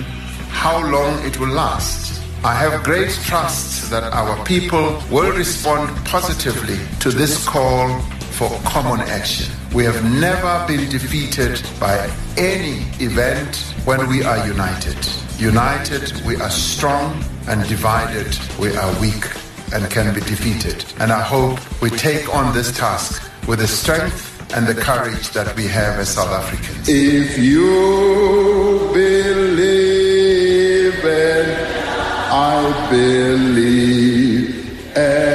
how 0.50 0.80
long 0.92 1.24
it 1.26 1.40
will 1.40 1.54
last. 1.54 2.22
I 2.44 2.54
have 2.56 2.84
great 2.84 3.12
trust 3.12 3.92
that 3.92 4.04
our 4.14 4.44
people 4.46 5.02
will 5.12 5.32
respond 5.38 5.96
positively 6.06 6.80
to 7.00 7.10
this 7.10 7.48
call 7.48 8.00
for 8.32 8.50
common 8.66 9.02
action. 9.02 9.54
We 9.74 9.84
have 9.84 10.04
never 10.20 10.66
been 10.68 10.90
defeated 10.90 11.62
by 11.80 12.10
any 12.38 12.86
event 13.00 13.58
when 13.86 14.10
we 14.10 14.24
are 14.24 14.46
united. 14.48 14.98
United, 15.38 16.12
we 16.26 16.36
are 16.38 16.50
strong, 16.50 17.24
and 17.48 17.68
divided, 17.68 18.38
we 18.60 18.76
are 18.76 19.02
weak 19.02 19.26
and 19.74 19.90
can 19.90 20.14
be 20.14 20.22
defeated. 20.22 20.86
And 21.00 21.12
I 21.12 21.22
hope 21.22 21.60
we 21.82 21.90
take 21.90 22.34
on 22.34 22.54
this 22.54 22.76
task 22.76 23.30
with 23.48 23.60
the 23.60 23.68
strength 23.68 24.31
and 24.54 24.68
the 24.68 24.76
courage 24.76 25.30
that 25.32 25.56
we 25.56 25.66
have 25.68 26.00
as 26.00 26.10
South 26.14 26.32
Africans. 26.32 26.88
If 26.90 27.38
you 27.38 28.90
believe 28.94 30.12
and 31.06 31.52
I 32.32 32.90
believe 32.90 34.52
and 34.98 35.31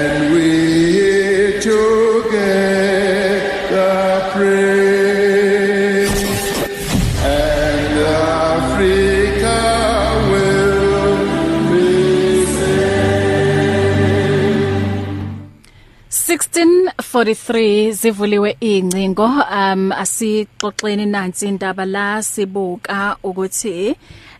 1643 17.16 17.92
zivuliwe 17.92 18.56
incingo 18.60 19.24
um 19.24 19.92
asixoxeni 19.92 21.06
nansi 21.06 21.46
indaba 21.48 21.84
la 21.84 22.22
sibuka 22.22 23.16
ukuthi 23.22 23.96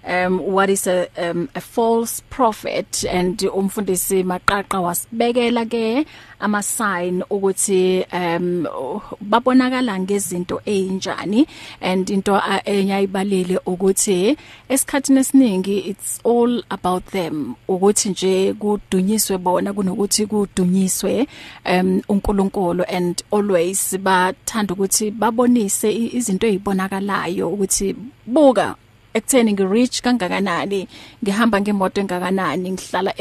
um 0.07 0.38
what 0.38 0.71
is 0.71 0.87
a 0.87 1.09
um, 1.19 1.49
a 1.55 1.61
false 1.61 2.23
prophet? 2.31 3.05
And 3.05 3.38
umfundisi 3.38 4.23
maqaqa 4.23 4.81
wasibekela 4.81 5.66
ke 5.69 6.07
ama 6.40 6.62
sign 6.62 7.23
ukuthi 7.31 8.07
um 8.12 8.66
babonakala 9.21 9.99
ngezinto 9.99 10.61
ezinjani 10.66 11.47
and 11.81 12.11
into 12.11 12.33
enyayibalile 12.64 13.59
ukuthi 13.66 14.37
esikhatini 14.69 15.21
esiningi 15.21 15.88
it's 15.88 16.21
all 16.25 16.62
about 16.71 17.05
them. 17.07 17.57
Ukuthi 17.69 18.09
nje 18.09 18.53
kudunyiswe 18.53 19.38
bona 19.38 19.73
kunokuthi 19.73 20.27
kudunyiswe 20.27 21.27
um 21.66 22.03
uNkulunkulu. 22.09 22.85
And 22.88 23.23
always 23.33 23.99
bathanda 23.99 24.75
ukuthi 24.75 25.11
babonise 25.11 25.92
izinto 25.92 26.47
ezibonakalayo 26.47 27.49
ukuthi 27.49 27.97
buka 28.27 28.77
ekutheni 29.16 29.52
ngirich 29.52 29.96
kangakanani 30.05 30.81
ngihamba 31.22 31.61
ngemoto 31.61 32.00
engakanani 32.00 32.68
ngihlala 32.74 33.12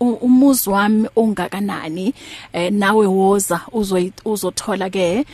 umuzi 0.00 0.70
wami 0.70 1.08
ongakanani 1.16 2.06
eh, 2.52 2.72
nawe 2.72 3.06
woza 3.06 3.60
uzothola 4.24 4.90
ke 4.90 5.24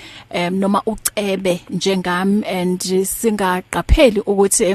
noma 0.50 0.82
ucebe 0.86 1.54
njengami 1.70 2.44
and 2.58 2.80
singaqapheli 3.04 4.20
ukuthi 4.20 4.70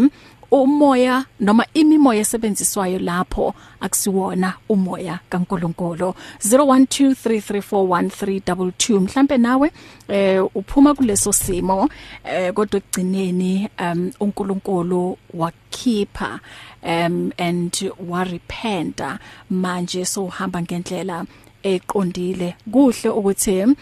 umoya 0.51 1.25
noma 1.39 1.65
imimoya 1.73 2.19
esebenziswayo 2.19 2.99
lapho 2.99 3.55
akusiwona 3.79 4.53
umoya 4.69 5.19
kaNkuluNkulu. 5.29 6.13
0123341322 6.45 8.99
mhlambe 8.99 9.37
nawe 9.37 9.71
eh 10.07 10.45
uphuma 10.55 10.93
kuleso 10.93 11.33
simo 11.33 11.89
eh 12.23 12.53
kodwa 12.53 12.77
ekugcineni 12.77 13.69
um 13.79 14.11
uNkulunkulu 14.19 15.17
wakhipha 15.33 16.39
um 16.83 17.31
and 17.37 17.91
warepenta 18.09 19.19
manje 19.49 20.05
so 20.05 20.25
uhamba 20.25 20.61
ngendlela 20.61 21.25
eqondile. 21.63 22.55
Kuhle 22.71 23.09
ukuthi 23.09 23.63
um 23.63 23.75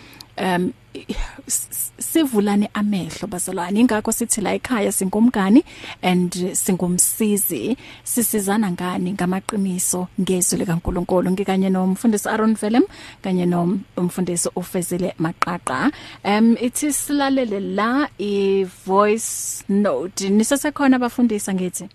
sivulane 1.97 2.69
amehlo 2.73 3.27
bazalwane. 3.27 3.79
Ingakho 3.79 4.11
sithi 4.11 4.41
la 4.41 4.53
ekhaya 4.53 4.91
singumngani 4.91 5.63
and 6.01 6.31
singumsizi. 6.31 7.77
Sisizana 8.03 8.71
ngani 8.71 9.13
ngamaqiniso 9.13 10.07
ngezwi 10.19 10.59
likaNkuluNkulu? 10.59 11.31
Ngikanye 11.31 11.69
nomfundisi 11.69 12.29
Aaron 12.29 12.55
Velem 12.55 12.83
kanye 13.21 13.45
nomfundisi 13.45 14.49
ufezile 14.55 15.13
maqaqa. 15.19 15.91
Um 16.23 16.57
ithi 16.61 16.93
silalele 16.93 17.59
la 17.75 18.07
i 18.19 18.65
voice 18.85 19.63
note. 19.69 20.29
Nisesekhona 20.29 20.95
abafundisa 20.95 21.53
ngithi? 21.53 21.89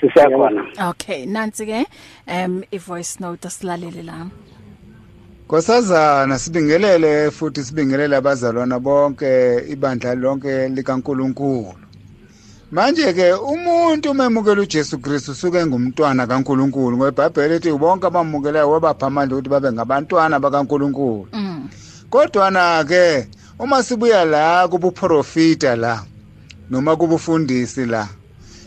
Sisekhona 0.00 0.88
okay 0.90 1.26
nansi 1.26 1.66
ke 1.66 1.86
um 2.26 2.62
i 2.72 2.78
voice 2.78 3.20
note 3.20 3.48
asilalele 3.48 4.02
la. 4.02 4.26
Nkosazana 5.44 6.38
sibingelele 6.38 7.30
futhi 7.30 7.64
sibingelele 7.64 8.16
abazalwana 8.16 8.80
bonke 8.80 9.58
ibandla 9.68 10.14
lonke 10.14 10.68
likaNkuluNkulu. 10.68 11.74
Manje 12.72 13.12
ke 13.12 13.32
umuntu 13.32 14.10
umemukela 14.10 14.60
uJesu 14.62 14.98
Kristu 14.98 15.34
suke 15.34 15.66
ngumntwana 15.66 16.26
kaNkuluNkulu 16.26 16.96
ngoba 16.96 17.28
iBhayibheli 17.28 17.54
lithi 17.54 17.78
bonke 17.78 18.06
abamukelayo 18.06 18.70
wabapha 18.70 19.06
amandla 19.06 19.36
ukuthi 19.36 19.50
babe 19.50 19.72
ngabantwana 19.72 20.40
bakaNkuluNkulu. 20.40 21.28
Mm. 21.32 21.68
Kodwa 22.10 22.50
na 22.50 22.84
ke 22.84 23.28
uma 23.58 23.82
sibuya 23.82 24.24
la 24.24 24.68
kubuprofita 24.68 25.76
la 25.76 26.02
noma 26.70 26.96
kubufundisi 26.96 27.84
la 27.86 28.08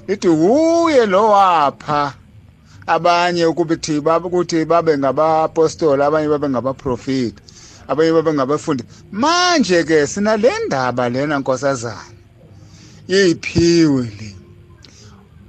lithi 0.08 0.28
uye 0.30 1.06
lo 1.06 1.30
wapha 1.30 2.13
abanye 2.88 3.45
ukuthi 3.45 3.97
ukuthi 4.00 4.65
babe 4.65 4.97
ngabapostoli 4.97 6.02
abanye 6.04 6.28
babe 6.28 6.50
ngabaprofeti 6.50 7.41
abanye 7.88 8.12
babe 8.12 8.34
ngabafundi. 8.34 8.84
Manje 9.12 9.84
ke 9.84 10.08
sina 10.08 10.38
le 10.38 10.52
ndaba 10.65 11.10
lena 11.10 11.39
nkosazana. 11.39 12.17
Yiphiwe 13.08 14.04
le. 14.04 14.36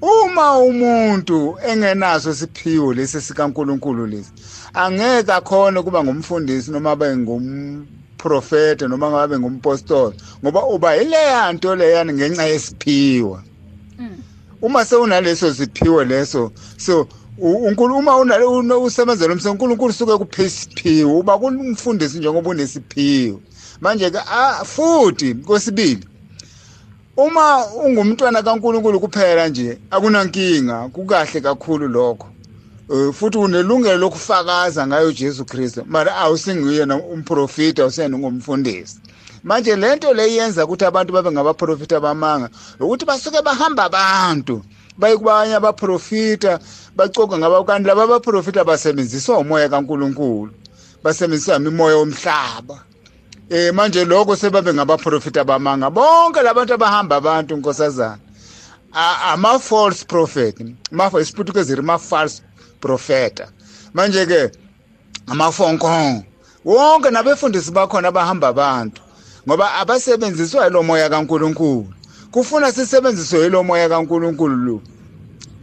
Uma 0.00 0.58
umuntu 0.58 1.58
engenaso 1.68 2.30
isiphiwo 2.30 2.94
lesi 2.94 3.20
sikaNkuluNkulu 3.20 4.06
lesi 4.06 4.30
angeke 4.74 5.32
akhona 5.32 5.82
kuba 5.82 6.04
ngumfundisi 6.04 6.70
noma 6.70 6.90
abe 6.90 7.16
ngumprofete 7.16 8.86
noma 8.88 9.10
ngabe 9.10 9.38
ngumpostoli 9.38 10.16
ngoba 10.42 10.66
uba 10.66 10.96
ileya 10.96 11.52
nto 11.52 11.76
leyani 11.76 12.12
ngenxa 12.12 12.44
yesiphiwo. 12.44 13.42
Uma 14.62 14.84
sewunaleso 14.84 15.54
siphiwo 15.54 16.04
leso 16.04 16.52
so 16.76 17.08
uNkulunkulu 17.40 17.96
uma 17.96 18.16
unalo 18.16 18.82
usebenzela 18.82 19.32
umsebenzi 19.32 19.48
uNkulunkulu 19.48 19.92
suke 19.92 20.16
kuphesiphiwo 20.16 21.18
uba 21.18 21.38
kumfundisi 21.38 22.18
njengoba 22.18 22.50
unesiphiwo. 22.50 23.40
Manje 23.80 24.10
ke 24.10 24.18
futhi 24.64 25.34
kwesibili 25.34 26.04
uma 27.16 27.66
ungumntwana 27.66 28.42
kaNkulunkulu 28.42 29.00
kuphela 29.00 29.48
nje 29.48 29.78
akunankinga 29.90 30.88
kukahle 30.88 31.40
kakhulu 31.40 31.88
lokho. 31.88 32.26
Futhi 33.12 33.38
unelungelo 33.38 33.96
lokufakaza 33.98 34.86
ngayo 34.86 35.12
Jesu 35.12 35.44
Kristu. 35.44 35.84
Mara 35.86 36.16
awusinguye 36.16 36.82
umprofita 36.82 37.86
usena 37.86 38.18
ngumfundisi 38.18 38.98
manje 39.44 39.76
lento 39.76 40.14
leyenza 40.14 40.64
ukuthi 40.64 40.84
abantu 40.84 41.12
babe 41.12 41.30
ngabaprofita 41.30 41.96
abamanga 41.96 42.48
ukuthi 42.80 43.04
basuke 43.06 43.42
bahamba 43.42 43.84
abantu. 43.84 44.62
Baye 44.98 45.16
kubanye 45.16 45.54
abaprofita 45.54 46.58
bacoka 46.96 47.38
ngaba 47.38 47.64
kanti 47.64 47.88
laba 47.88 48.02
abaprofita 48.02 48.64
basebenziswa 48.64 49.38
umoya 49.38 49.68
kaNkuluNkulu 49.68 50.52
basebenziswa 51.02 51.56
imimoya 51.56 51.96
yomhlaba. 51.96 52.84
Eh 53.50 53.72
manje 53.74 54.04
lokho 54.04 54.36
sebabe 54.36 54.74
ngabaprofita 54.74 55.44
bamanga 55.44 55.90
bonke 55.90 56.42
labantu 56.42 56.74
abahamba 56.74 57.16
abantu 57.16 57.56
nkosazana. 57.56 58.18
Ama 58.92 59.58
false 59.58 60.04
prophet 60.04 60.56
mafa 60.90 61.20
isiputukezi 61.20 61.74
rima 61.74 61.98
false 61.98 62.42
profeta. 62.80 63.48
Manje 63.94 64.26
ke 64.26 64.50
amafonko 65.26 66.22
wonke 66.64 67.10
nabefundisi 67.10 67.70
bakhona 67.70 68.08
abahamba 68.08 68.48
abantu 68.48 69.02
ngoba 69.46 69.74
abasebenziswa 69.74 70.68
lo 70.68 70.82
moya 70.82 71.08
kaNkuluNkulu. 71.08 71.97
Kufuna 72.30 72.72
sisebenziswe 72.72 73.40
yilo 73.44 73.64
moya 73.64 73.88
kaNkuluNkulu 73.88 74.56
lo. 74.56 74.80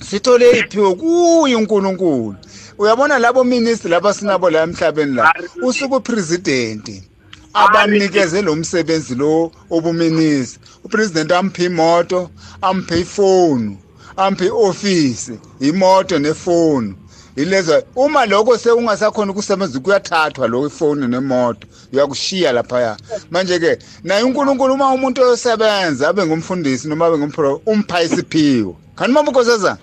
Sithole 0.10 0.60
iphiwo 0.60 0.96
kuye 0.96 1.56
uNkulunkulu. 1.56 2.36
Uyabona 2.78 3.20
labo 3.20 3.44
ministry 3.44 3.90
laba 3.92 4.14
sinabo 4.14 4.50
la 4.50 4.64
emhlabeni 4.64 5.16
la? 5.16 5.34
Usuku 5.62 6.00
president 6.02 7.02
abanikeze 7.54 8.42
lo 8.42 8.56
msebenzi 8.56 9.16
lo 9.16 9.52
obuminisi 9.70 10.60
upresident 10.84 11.32
amphe 11.32 11.66
imoto 11.66 12.30
amphe 12.62 13.00
ifoni 13.00 13.78
amphe 14.18 14.50
office 14.52 15.40
imoto 15.60 16.20
nefoni. 16.20 16.96
Ilezo 17.36 17.84
uma 17.96 18.26
lokho 18.26 18.58
sekungasakhona 18.58 19.32
ukusebenza 19.32 19.80
kuyathathwa 19.80 20.48
lo 20.48 20.68
ifoni 20.68 21.08
nemoto 21.08 21.68
uyakushiya 21.94 22.52
lapha 22.52 22.98
manje 23.32 23.60
ke 23.60 23.80
naye 24.04 24.24
uNkulunkulu 24.24 24.74
uma 24.74 24.94
umuntu 24.94 25.22
osebenza 25.22 26.10
abe 26.10 26.26
ngumfundisi 26.26 26.88
noma 26.88 27.06
abe 27.06 27.18
ngumpro 27.18 27.62
umpha 27.66 28.04
isiphiwo 28.04 28.76
kanti 28.96 29.14
mama 29.14 29.30
unkosazana 29.30 29.78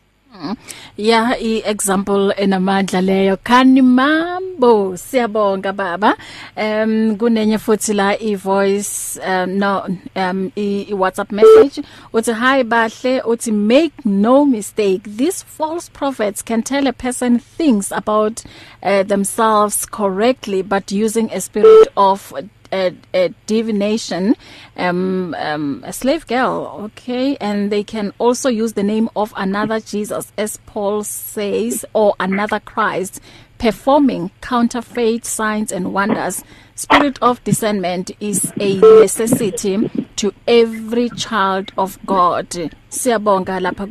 ya 0.97 1.39
iexample 1.41 2.35
enamandla 2.37 3.01
leyo 3.01 3.37
khani 3.37 3.83
mambo 3.83 4.97
siyabonga 4.97 5.73
baba. 5.73 6.17
Um 6.57 7.17
kunenye 7.17 7.59
futhi 7.59 7.95
la 7.95 8.17
ivoice 8.21 9.19
um, 9.27 9.59
no 9.59 9.87
um 10.17 10.53
i 10.57 10.87
WhatsApp 10.93 11.33
message 11.33 11.83
uthi 12.13 12.33
hi 12.33 12.63
bahle 12.65 13.21
uthi 13.25 13.53
make 13.53 13.93
no 14.05 14.45
mistake 14.45 15.03
these 15.05 15.43
false 15.43 15.89
prophets 15.89 16.43
can 16.43 16.63
tell 16.63 16.87
a 16.87 16.93
person 16.93 17.39
things 17.39 17.93
about 17.93 18.43
uh, 18.83 19.03
themselves 19.03 19.87
correctly 19.87 20.63
but 20.63 20.93
using 20.93 21.31
a 21.33 21.41
spirit 21.41 21.89
of 21.97 22.33
a, 22.73 22.95
a 23.15 23.29
divination 23.47 24.35
um 24.77 25.35
um 25.39 25.83
a 25.87 25.93
slave 25.93 26.27
girl 26.27 26.81
okay? 26.85 27.37
And 27.37 27.71
they 27.71 27.85
can 27.85 28.13
also 28.19 28.49
use 28.49 28.73
the 28.73 28.83
name 28.83 29.09
of 29.15 29.33
another 29.37 29.81
Jesus 29.81 30.33
as 30.39 30.59
Paul 30.67 31.05
says 31.05 31.85
or 31.93 32.15
another 32.19 32.61
Christ 32.61 33.21
performing 33.63 34.31
counterfeit 34.41 35.25
signs 35.25 35.71
and 35.71 35.95
wonders. 35.95 36.43
Spirit 36.75 37.17
of 37.23 37.43
discernment 37.45 38.11
is 38.19 38.53
a 38.59 38.81
necessity 38.81 39.89
to 40.17 40.35
every 40.49 41.09
child 41.11 41.71
of 41.79 41.97
God. 42.05 42.49
Siyabonga 42.91 43.61
lapha 43.61 43.87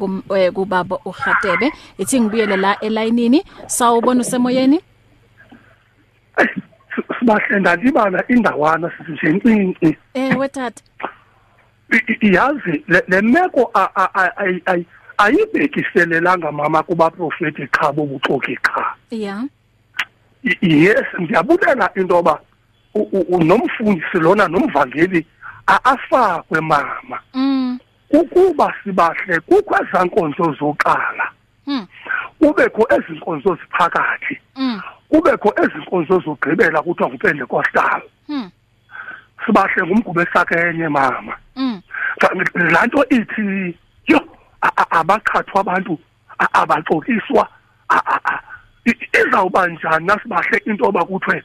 kubaba 0.52 1.00
uHatebe 1.06 1.72
ithi 1.98 2.22
ngibuyele 2.22 2.58
la 2.58 2.76
elayinini. 2.80 3.44
Sawubona 3.67 4.22
usemoyeni? 4.22 4.82
sibahle 7.20 7.60
ndalibala 7.60 8.24
indawana 8.28 8.92
sithi 8.98 9.28
ncinci 9.28 9.98
eh 10.14 10.40
wethatha 10.40 10.84
yazi 12.22 12.84
le 12.88 13.22
meko 13.22 13.72
ayibekiselelanga 15.18 16.52
mama 16.52 16.84
kubaprofeti 16.84 17.68
qha 17.68 17.92
bobuxoki 17.92 18.56
qha. 18.56 18.96
Yeah 19.12 19.44
yes 20.62 21.06
ndiyabulela 21.20 21.90
into 21.96 22.16
yoba 22.16 22.40
unomfundisi 23.30 24.20
lona 24.20 24.48
nomvangeli 24.48 25.26
afakwe 25.68 26.62
mama. 26.62 27.20
Mm. 27.34 27.80
Ukuba 28.10 28.74
sibahle 28.84 29.40
kukho 29.40 29.78
ezankonzo 29.84 30.56
zoqala 30.60 31.32
mm 31.32 31.41
kubekho 32.39 32.88
ezinkonzo 32.95 33.55
ziphakathi. 33.55 34.39
mm 34.55 34.82
kubekho 35.09 35.53
ezinkonzo 35.64 36.20
zogqibela 36.20 36.82
kuthiwa 36.82 37.09
ngupentekostal 37.09 38.01
mm 38.30 38.51
sibahle 39.45 39.84
ngumgube 39.86 40.28
sakenye 40.34 40.88
mama. 40.88 41.36
mm 41.55 41.82
laa 42.55 42.86
nto 42.86 43.05
ithi 43.09 43.78
yho 44.07 44.20
abaqhathwa 44.89 45.62
abantu 45.62 45.99
abaxokiswa 46.53 47.47
izawuba 49.22 49.68
njani 49.68 50.05
nasibahle 50.05 50.57
into 50.66 50.86
yoba 50.86 51.05
kuthiwe 51.05 51.43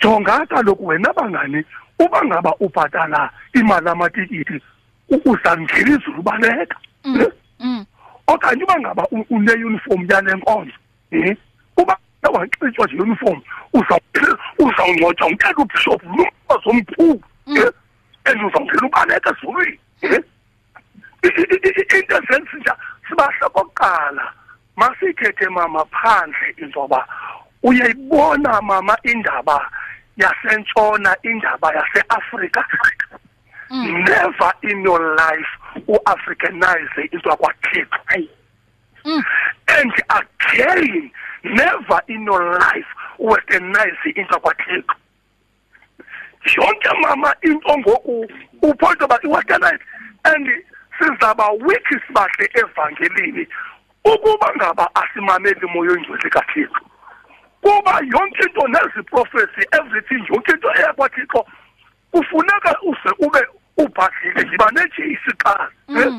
jonga 0.00 0.46
kaloku 0.46 0.86
wena 0.86 1.12
bangani 1.12 1.64
uba 1.98 2.24
ngaba 2.24 2.54
ubhatala 2.60 3.30
imali 3.54 3.88
amatikiti 3.88 4.60
uzangena 5.24 5.90
izulu 5.96 6.22
baleka 6.22 6.76
okanye 8.32 8.62
uba 8.64 8.80
ngaba 8.80 9.06
u- 9.10 9.26
une 9.30 9.52
uniform 9.64 10.06
yale 10.10 10.32
nkonzo 10.34 10.76
eh 11.10 11.36
uba 11.76 11.96
wanxitshwa 12.32 12.86
nje 12.86 12.96
uniform 13.02 13.40
uza- 13.72 14.00
uzawungcotshwa 14.58 15.26
umthetho 15.26 15.62
ubishop 15.62 16.02
lumfazi 16.02 16.68
omkhulu 16.70 17.22
eh 17.56 17.70
and 18.24 18.42
uzawungena 18.44 18.86
ubaleka 18.86 19.30
ezulwini 19.30 19.78
eh. 20.02 20.22
Into 21.22 22.16
ezenza 22.16 22.56
nje 22.58 22.72
sibahle 23.08 23.48
kokuqala 23.52 24.32
masithethe 24.76 25.48
mama 25.48 25.84
phandle 25.84 26.54
into 26.56 26.80
yoba 26.80 27.06
uyayibona 27.62 28.60
mama 28.62 28.96
indaba 29.02 29.70
yasentshona 30.16 31.16
indaba 31.22 31.72
yaseAfrika. 31.74 32.64
Never 33.70 34.52
in 34.62 34.82
your 34.82 35.00
life 35.16 35.48
uafricanize 35.92 37.02
into 37.12 37.28
yakwaThixo 37.28 38.28
and 39.66 39.92
again 40.08 41.10
never 41.44 42.02
in 42.08 42.24
your 42.24 42.58
life 42.58 42.90
westernize 43.18 44.02
into 44.04 44.34
yakwaThixo 44.34 44.94
yonke 46.56 46.90
mama 47.00 47.34
into 47.42 47.78
ngoku 47.78 48.26
uphondo 48.62 49.06
ba 49.06 49.18
iwesternize 49.22 49.84
and 50.24 50.48
sizaba 50.98 51.50
weak 51.50 51.86
sibahle 52.06 52.50
evangelini 52.54 53.46
ukuba 54.04 54.52
ngaba 54.56 54.90
asimameli 54.94 55.66
moyo 55.74 55.96
ingcwele 55.96 56.30
kaThixo. 56.30 56.80
Kuba 57.62 58.00
yonke 58.12 58.42
into 58.42 58.68
nezi 58.68 59.02
prophecy 59.02 59.62
everything 59.72 60.24
yonke 60.28 60.52
into 60.52 60.68
eyakwaThixo 60.68 61.46
kufuneka 62.12 62.76
uze 62.82 63.10
ube 63.18 63.40
ubhadlile 63.84 64.42
yiba 64.50 64.70
nejisi 64.70 65.30
xa 65.42 65.68
eh? 65.88 66.12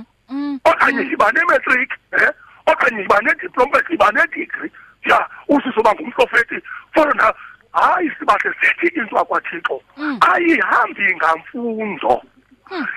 okanye 0.66 1.02
yiba 1.10 1.32
ne-matric 1.32 1.90
eh? 2.12 2.30
Okanye 2.66 3.02
yiba 3.02 3.22
ne-diploma 3.22 3.78
yiba 3.90 4.12
ne-degree. 4.12 4.72
Ya 5.06 5.30
usizoba 5.48 5.94
ngumprofeti 5.94 6.56
for 6.94 7.16
na 7.16 7.34
hayi 7.74 8.12
sibahle 8.20 8.54
sithi 8.62 8.88
into 9.00 9.16
yakwathixo 9.16 9.82
ayihambi 10.22 11.16
ngamfundo. 11.16 12.22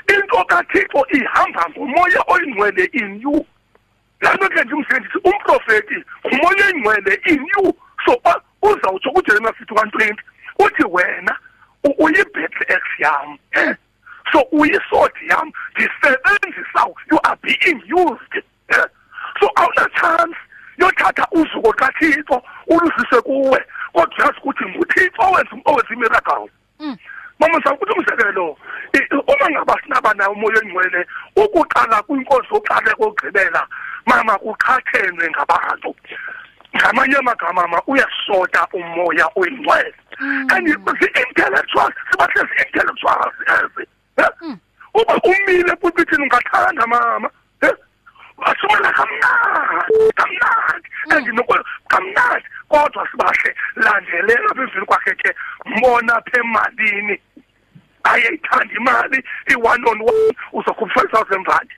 Into 0.08 0.44
kathixo 0.44 1.06
ihamba 1.12 1.64
ngomoya 1.70 2.22
oyingcwele 2.26 2.84
in 2.92 3.20
you. 3.20 3.46
Laa 4.20 4.34
nto 4.34 4.48
ke 4.48 4.64
ndimsike 4.64 4.98
ndithi 5.00 5.18
umprofeti 5.24 6.04
ngumoya 6.26 6.66
oyingcwele 6.66 7.14
in 7.26 7.46
you. 7.56 7.74
So 8.06 8.20
uzawutsho 8.62 9.10
kujeremiya 9.10 9.52
fifty 9.52 9.74
one 9.74 9.90
twenty 9.90 10.22
uthi 10.58 10.84
wena 10.90 11.36
u- 11.84 11.94
uyi-battle 12.04 12.66
ex 12.68 12.82
yam 12.98 13.38
eh? 13.52 13.74
So 14.32 14.40
uyisodi 14.52 15.28
yam 15.28 15.52
ndisebenzisa 15.72 16.86
you 17.10 17.18
are 17.22 17.38
being 17.42 17.82
used 17.92 18.44
eh? 18.68 18.86
so 19.40 19.50
awunachance 19.56 20.36
yothatha 20.78 21.26
uzuko 21.30 21.72
kathixo 21.72 22.42
ulusise 22.66 23.20
kuwe 23.20 23.64
kodwa 23.92 24.34
ukuthi 24.38 24.64
nguthixo 24.64 25.22
owenza 25.22 25.56
owenza 25.64 25.94
imiracles 25.94 26.50
mama 27.38 27.60
sakuthi 27.64 27.92
umzekelo 27.92 28.56
uma 29.12 29.50
ngaba 29.50 29.80
sinaba 29.82 30.14
nawo 30.14 30.32
umoya 30.32 30.58
oyingcwele 30.58 31.06
ukuqala 31.36 32.02
kwinkonzo 32.02 32.54
yokuqala 32.54 32.94
kokugqibela 32.94 33.66
mama 34.06 34.38
kuqhathenwe 34.38 35.30
ngabantu 35.30 35.96
ngamanye 36.76 37.16
amagama 37.16 37.68
ma 37.68 37.82
uyasota 37.86 38.66
umoya 38.72 39.26
oyingcwele 39.36 39.94
and 40.50 40.68
zi-intellectuals 41.00 41.94
sibahle 42.10 42.40
zi-intellectuals 42.48 43.34
ezi 43.54 43.82
eh? 43.82 43.93
Uba 44.94 45.20
umile 45.24 45.72
epulpitini 45.72 46.22
ungathanda 46.22 46.86
mama 46.86 47.30
eh? 47.62 47.74
asumela 48.44 48.92
kamnandi 48.92 50.12
kamnandi. 50.14 50.88
And 51.10 51.26
nokwe 51.26 51.58
kamnandi. 51.88 52.46
Kodwa 52.68 53.08
sibahle 53.10 53.54
landelela 53.76 54.50
apha 54.50 54.62
emveni 54.62 54.86
kwakhe 54.86 55.14
ke 55.14 55.34
mbona 55.66 56.16
apha 56.16 56.40
emalini 56.40 57.20
ayeyithanda 58.04 58.74
imali 58.74 59.24
i-one 59.50 59.84
on 59.88 60.00
one 60.00 60.36
uzokhupha 60.52 61.00
five 61.00 61.10
thousand 61.10 61.46
rand 61.46 61.70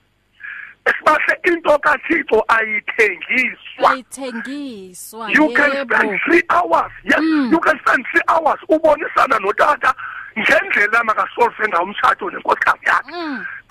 sibahle 0.97 1.33
into 1.43 1.79
kathixo 1.79 2.43
ayithengiswa. 2.47 3.91
Ayithengiswa 3.91 5.31
you 5.31 5.49
can 5.53 5.71
spend 5.71 6.19
three 6.25 6.43
hours 6.49 6.91
yes 7.03 7.21
you 7.51 7.59
can 7.59 7.79
spend 7.79 8.05
three 8.11 8.23
hours 8.27 8.59
ubonisana 8.69 9.39
notata 9.39 9.93
ngendlela 10.37 11.03
makasolve 11.03 11.67
ngawo 11.67 11.83
umtshato 11.83 12.29
nenkosikazi 12.29 12.85
yakhe. 12.85 13.11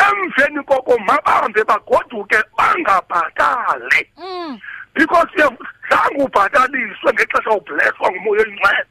Emveni 0.06 0.62
koko 0.64 0.98
mabahambe 0.98 1.64
bagoduke 1.64 2.38
bangabhatali. 2.58 4.06
Because 4.94 5.28
uya- 5.36 5.56
zange 5.90 6.22
ubhataliswe 6.24 7.12
ngexesha 7.12 7.50
ublesswa 7.50 8.10
ngumoya 8.12 8.42
oyingcwele 8.42 8.82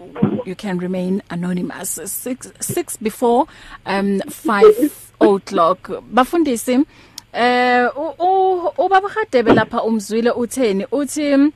you 0.45 0.55
can 0.55 0.79
remain 0.79 1.21
anonymous. 1.29 1.97
6 1.97 2.51
6 2.59 2.97
before 3.01 3.45
um 3.85 4.19
5 4.19 4.89
o'clock. 5.19 5.89
Bafundisi 6.11 6.85
eh 7.33 7.87
u- 7.95 8.15
u- 8.19 8.71
ubaba 8.77 9.09
Khadebe 9.09 9.53
lapha 9.53 9.83
umzwile 9.83 10.31
utheni 10.31 10.85
uthi 10.91 11.51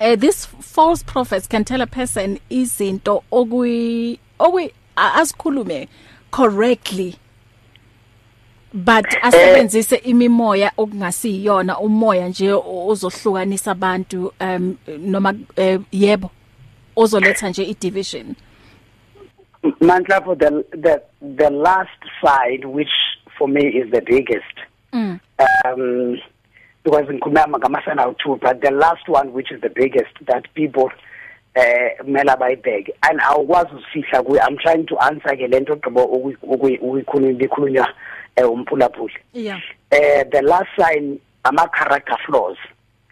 uh, 0.00 0.16
these 0.16 0.46
false 0.46 1.02
prophets 1.02 1.46
can 1.46 1.64
tell 1.64 1.80
a 1.80 1.86
person 1.86 2.38
izinto 2.50 3.22
okuyi 3.32 4.18
okuyi 4.38 4.72
a- 4.96 5.14
asikhulume 5.20 5.88
correctly 6.30 7.16
but 8.72 9.06
asebenzise 9.22 9.96
imimoya 9.96 10.72
okungasiyona 10.76 11.78
umoya 11.78 12.28
nje 12.28 12.52
ozohlukanisa 12.52 13.70
abantu 13.70 14.32
um 14.40 14.76
noma 14.98 15.34
uh, 15.56 15.82
yebo 15.92 16.30
ozoletha 16.96 17.48
nje 17.48 17.62
i-division 17.64 18.34
Mantlapho 19.80 20.34
the 20.34 20.64
the 20.70 21.02
the 21.36 21.50
last 21.50 22.00
side 22.22 22.64
which 22.64 22.92
for 23.38 23.48
me 23.48 23.66
is 23.68 23.90
the 23.90 24.00
biggest 24.00 24.54
mm. 24.92 25.20
um 25.64 26.18
because 26.88 27.12
ngikhuluma 27.12 27.58
ngamasana 27.58 28.02
awu2 28.02 28.40
but 28.40 28.62
the 28.62 28.70
last 28.70 29.08
one 29.08 29.32
which 29.32 29.50
is 29.50 29.60
the 29.60 29.68
biggest 29.68 30.14
that 30.26 30.44
people 30.54 30.90
eh 31.54 31.96
kumele 31.98 32.36
bayibheke 32.36 32.94
and 33.02 33.20
awukwazi 33.20 33.74
usifihla 33.74 34.22
kuye 34.22 34.40
i'm 34.48 34.56
trying 34.56 34.84
to 34.84 34.98
answer 34.98 35.36
ke 35.36 35.48
lento 35.48 35.72
ogqibo 35.72 36.04
ukuyikhuluma 36.42 37.42
ikhulunywa 37.44 37.88
eh 38.36 38.50
umphulaphuli. 38.50 39.14
Yeah. 39.32 39.60
Eh 39.90 40.24
the 40.30 40.42
last 40.42 40.68
sign 40.76 41.18
ama 41.44 41.68
character 41.68 42.16
flaws. 42.26 42.58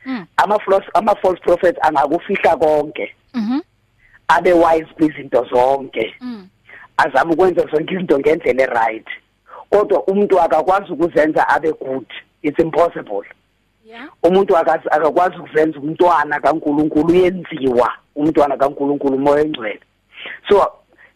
Mm. 0.06 0.26
ama 0.36 0.58
flaws 0.58 0.84
ama 0.94 1.14
false 1.14 1.40
prophets 1.40 1.78
angakufihla 1.82 2.56
konke. 2.56 3.14
Mhm 3.34 3.60
abe 4.28 4.52
wise 4.52 4.94
kwizinto 4.94 5.44
zonke. 5.44 6.14
Mm. 6.20 6.48
azama 6.96 7.32
ukwenza 7.32 7.66
zonke 7.66 7.94
izinto 7.94 8.18
ngendlela 8.18 8.62
eright. 8.62 9.06
Kodwa 9.70 10.04
umuntu 10.06 10.40
akakwazi 10.40 10.92
ukuzenza 10.92 11.48
abe 11.48 11.72
good. 11.72 12.06
It's 12.42 12.58
impossible. 12.58 13.24
yeah 13.24 13.45
umuntu 14.22 14.56
akakwazi 14.56 15.36
ukuzenza 15.36 15.78
umntwana 15.78 16.40
kaNkuluNkulu 16.40 17.08
uyenziwa 17.08 17.92
umntwana 18.16 18.56
kaNkuluNkulu 18.56 19.16
umoya 19.16 19.44
engcwele 19.44 19.80
so 20.48 20.72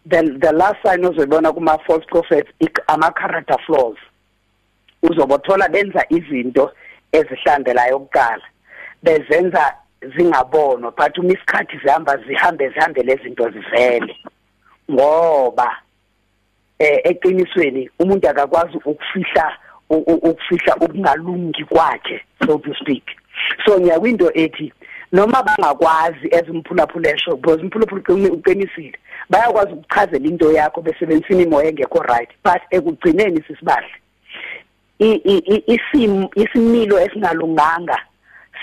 the 0.06 0.22
the 0.40 0.52
last 0.52 0.76
sign 0.82 1.04
ozoyibona 1.04 1.52
kuma 1.52 1.78
false 1.86 2.04
prophets 2.06 2.50
ama 2.88 3.12
character 3.12 3.58
flaws. 3.66 3.98
Uzobothola 5.02 5.68
benza 5.68 6.04
izinto 6.08 6.72
ezihlandelayo 7.12 7.96
okuqala 7.96 8.44
bezenza 9.02 9.74
zingabonwa 10.16 10.90
but 10.96 11.18
uma 11.18 11.32
isikhathi 11.32 11.78
zihamba 11.84 12.16
zihambe 12.16 12.68
zihambe 12.68 13.02
lezi 13.02 13.22
zinto 13.22 13.50
zivele. 13.50 14.16
Ngoba 14.90 15.76
eh 16.78 17.00
eqinisweni 17.04 17.90
umuntu 17.98 18.28
akakwazi 18.28 18.76
ukufihla 18.76 19.56
ukufihla 19.91 20.76
ukungalungi 20.76 21.64
kwakhe 21.64 22.20
so 22.47 22.59
to 22.59 22.74
speak. 22.74 23.05
So 23.64 23.80
ngiyakwinto 23.80 24.30
ethi 24.34 24.72
noma 25.12 25.43
bangakwazi 25.43 26.28
ezimphulaphulesho 26.30 27.36
because 27.36 27.61
imphulaphula 27.61 28.32
uqinisile 28.32 28.99
bayakwazi 29.30 29.72
ukuchazela 29.72 30.26
into 30.26 30.53
yakho 30.53 30.82
besebenzisa 30.82 31.34
imoya 31.34 31.68
engekho 31.68 32.03
right 32.03 32.30
but 32.45 32.62
ekugcineni 32.70 33.43
sisibahle 33.43 33.95
isimo 35.66 36.30
isimilo 36.34 37.01
esingalunganga 37.01 37.99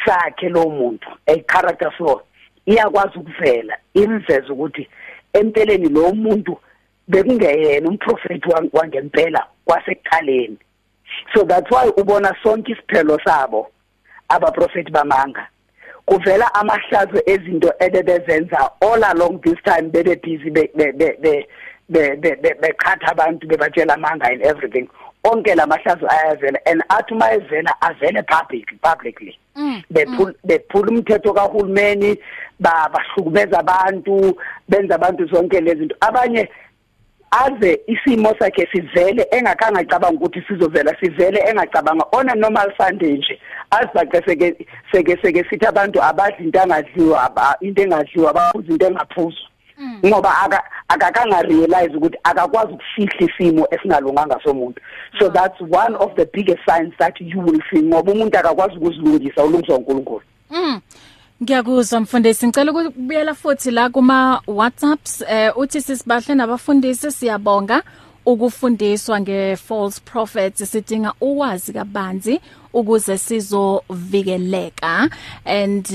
sakhe 0.06 0.50
lo 0.50 0.70
muntu 0.70 1.08
a 1.28 1.36
character 1.52 1.92
flaw 1.92 2.20
iyakwazi 2.66 3.20
ukuvela 3.20 3.78
imveza 3.94 4.54
ukuthi 4.54 4.88
empeleni 5.34 5.90
lo 5.90 6.14
muntu 6.14 6.58
bekungeyena 7.08 7.90
umprofeti 7.90 8.50
wangempela 8.74 9.48
kwasekuqaleni. 9.66 10.58
So 11.34 11.44
that's 11.44 11.70
why 11.72 11.88
ubona 11.98 12.36
sonke 12.44 12.72
isiphelo 12.72 13.18
sabo 13.26 13.72
abaprofeti 14.30 14.92
bamanga. 14.92 15.48
Kuvela 16.06 16.54
amahlazo 16.54 17.22
ezinto 17.26 17.74
ebebezenza 17.80 18.72
all 18.82 19.04
along 19.04 19.42
this 19.42 19.58
time 19.66 19.90
bebe 19.90 20.16
busy 20.16 20.50
be 20.50 20.70
be 20.74 21.48
be 21.90 22.54
beqhatha 22.62 23.12
abantu 23.12 23.48
bebatshela 23.48 23.96
amanga 23.96 24.32
and 24.32 24.42
everything. 24.42 24.88
Onke 25.26 25.56
lamahlazo 25.56 26.08
ayavela 26.08 26.58
and 26.66 26.82
athi 26.90 27.14
mayevela 27.14 27.74
avele 27.82 28.26
public 28.26 28.82
publicly. 28.82 29.38
Bephula 29.92 30.34
bephula 30.46 30.90
umthetho 30.92 31.34
kahulumeni 31.34 32.18
bahlukumeza 32.60 33.60
abantu 33.60 34.38
benza 34.70 34.96
abantu 34.96 35.26
zonke 35.28 35.60
lezi 35.62 35.80
zinto. 35.80 35.96
Abanye 36.00 36.50
aze 37.32 37.80
isimo 37.88 38.34
sakhe 38.40 38.68
sivele 38.72 39.28
engakanga 39.32 39.80
acabanga 39.80 40.16
ukuthi 40.16 40.42
sizovela 40.48 40.96
sivele 41.00 41.40
engacabanga. 41.50 42.06
On 42.14 42.30
a 42.30 42.36
normal 42.36 42.72
sunday 42.78 43.18
nje 43.18 43.40
azibaqe 43.72 44.22
seke 44.26 44.68
seke 44.92 45.18
seke 45.22 45.44
sithi 45.50 45.66
abantu 45.66 46.02
abadli 46.02 46.46
into 46.46 46.60
engadliwa 46.60 47.58
into 47.62 47.82
engadliwa 47.82 48.30
abaphuza 48.30 48.72
into 48.72 48.88
engaphuzwa 48.88 49.50
ngoba 50.06 50.42
aka 50.44 50.64
akakanga 50.88 51.42
realize 51.42 51.96
ukuthi 51.96 52.18
akakwazi 52.24 52.74
ukufihla 52.74 53.30
isimo 53.30 53.68
esingalunganga 53.72 54.40
somuntu. 54.44 54.82
So 55.20 55.30
that's 55.30 55.60
one 55.62 55.96
of 55.96 56.16
the 56.16 56.26
biggest 56.26 56.60
signs 56.68 56.94
that 57.00 57.20
you 57.22 57.40
will 57.40 57.62
see. 57.72 57.82
Ngoba 57.82 58.12
umuntu 58.12 58.38
akakwazi 58.38 58.78
ukuzilungisa 58.78 59.44
ulungiswa 59.44 59.78
uNkulunkulu 59.78 60.22
mm 60.50 60.82
Ngiyakuzwa 61.44 62.00
mfundisi. 62.00 62.48
Ngicela 62.48 62.72
ukubuyela 62.72 63.34
futhi 63.34 63.72
la 63.72 63.90
kuma 63.90 64.42
WhatsApps 64.48 65.22
eh 65.30 65.58
uthi 65.58 65.82
sisibahle 65.82 66.36
nabafundisi 66.36 67.12
siyabonga 67.12 67.84
ukufundiswa 68.26 69.20
ngefalse 69.22 70.02
prophets. 70.06 70.72
Sidinga 70.72 71.14
ukwazi 71.22 71.74
kabanzi 71.74 72.42
ukuze 72.74 73.18
sizovikeleka. 73.18 75.10
And 75.46 75.88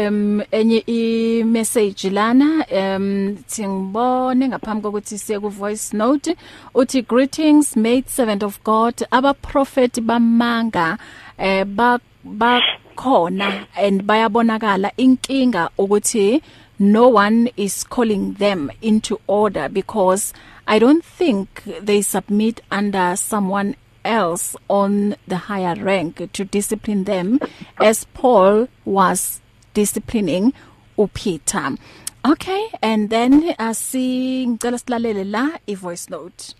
um 0.00 0.42
enye 0.50 0.84
i 0.86 1.44
message 1.44 2.10
lana 2.10 2.64
um 2.72 3.36
singibone 3.46 4.48
ngaphambi 4.48 4.82
kokuthi 4.82 5.18
siye 5.18 5.40
ku 5.40 5.48
voice 5.48 5.92
note 5.96 6.36
uthi 6.74 7.02
greetings 7.02 7.76
made 7.76 8.08
servant 8.08 8.42
of 8.42 8.62
God. 8.64 8.94
Aba 9.10 9.34
prophet 9.34 10.00
bamanga 10.00 10.98
eh 11.38 11.64
ba 11.64 12.00
ba 12.24 12.60
khona 12.96 13.66
and 13.76 14.02
bayabonakala 14.04 14.90
inkinga 14.96 15.70
ukuthi 15.78 16.42
no 16.78 17.08
one 17.08 17.50
is 17.56 17.84
calling 17.84 18.34
them 18.34 18.70
into 18.82 19.20
order 19.26 19.68
because 19.68 20.32
I 20.66 20.78
don't 20.78 21.04
think 21.04 21.62
they 21.80 22.02
submit 22.02 22.60
under 22.70 23.16
someone 23.16 23.76
else 24.04 24.56
on 24.68 25.16
the 25.26 25.36
higher 25.36 25.74
rank 25.74 26.32
to 26.32 26.44
discipline 26.44 27.04
them 27.04 27.40
as 27.80 28.04
Paul 28.14 28.68
was 28.84 29.40
disciplining 29.74 30.52
uPeter. 30.98 31.78
Okay, 32.26 32.68
and 32.82 33.10
then 33.10 33.54
asi 33.58 34.46
ngicela 34.46 34.78
silalele 34.78 35.30
la 35.30 35.50
i 35.68 35.74
voice 35.74 36.10
note. 36.10 36.54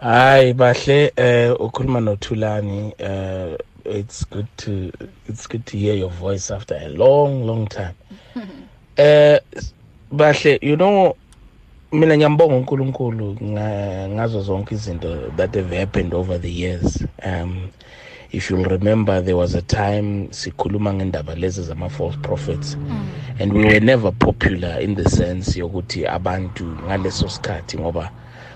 Hayi 0.00 0.54
bahle 0.54 1.12
eh 1.16 1.54
ukhuluma 1.58 2.00
noThulani 2.00 2.94
eh 2.98 3.56
it's 3.84 4.24
good 4.24 4.46
to 4.56 4.92
it's 5.26 5.46
good 5.46 5.66
to 5.66 5.78
hear 5.78 5.94
your 5.94 6.10
voice 6.10 6.50
after 6.50 6.74
a 6.74 6.88
long 6.88 7.46
long 7.46 7.66
time. 7.66 7.94
eh 8.96 9.38
bahle 10.12 10.58
you 10.62 10.76
know 10.76 11.16
mina 11.92 12.16
ngiyambonga 12.16 12.54
uNkulunkulu 12.54 13.36
ngazo 14.08 14.42
zonke 14.42 14.74
izinto 14.74 15.16
that 15.36 15.54
have 15.54 15.78
happened 15.78 16.14
over 16.14 16.40
the 16.40 16.60
years 16.60 17.04
um 17.24 17.68
if 18.32 18.50
you'll 18.50 18.68
remember 18.68 19.24
there 19.24 19.36
was 19.36 19.54
a 19.54 19.62
time 19.62 20.28
sikhuluma 20.30 20.94
ngendaba 20.94 21.34
lezi 21.34 21.62
zama 21.62 21.88
false 21.88 22.18
prophets 22.22 22.76
mm. 22.76 23.08
and 23.40 23.52
we 23.52 23.64
were 23.64 23.80
never 23.80 24.12
popular 24.12 24.82
in 24.82 24.96
the 24.96 25.10
sense 25.10 25.60
yokuthi 25.60 26.06
abantu 26.06 26.64
ngaleso 26.64 27.28
sikhathi 27.28 27.78
ngoba 27.78 28.10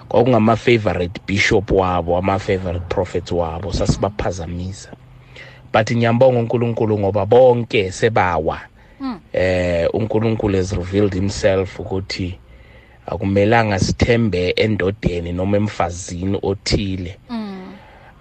kwakungama 0.08 0.56
favorite 0.56 1.20
bishop 1.26 1.70
wabo 1.70 2.16
ama 2.18 2.38
favorite 2.38 2.84
prophets 2.88 3.32
wabo 3.32 3.72
sasibaphazamisa 3.72 4.90
but 5.76 5.92
ngiyambonga 5.92 6.38
uNkulunkulu 6.38 6.98
ngoba 6.98 7.26
bonke 7.26 7.92
sebawa 7.92 8.60
mm. 9.00 9.20
eh 9.32 9.88
uNkulunkulu 9.92 10.56
has 10.56 10.72
revealed 10.72 11.14
himself 11.14 11.80
ukuthi 11.80 12.38
akumelanga 13.06 13.78
sithembe 13.78 14.50
endodeni 14.50 15.32
noma 15.32 15.56
emfazini 15.56 16.38
othile 16.42 17.18
mm. 17.30 17.74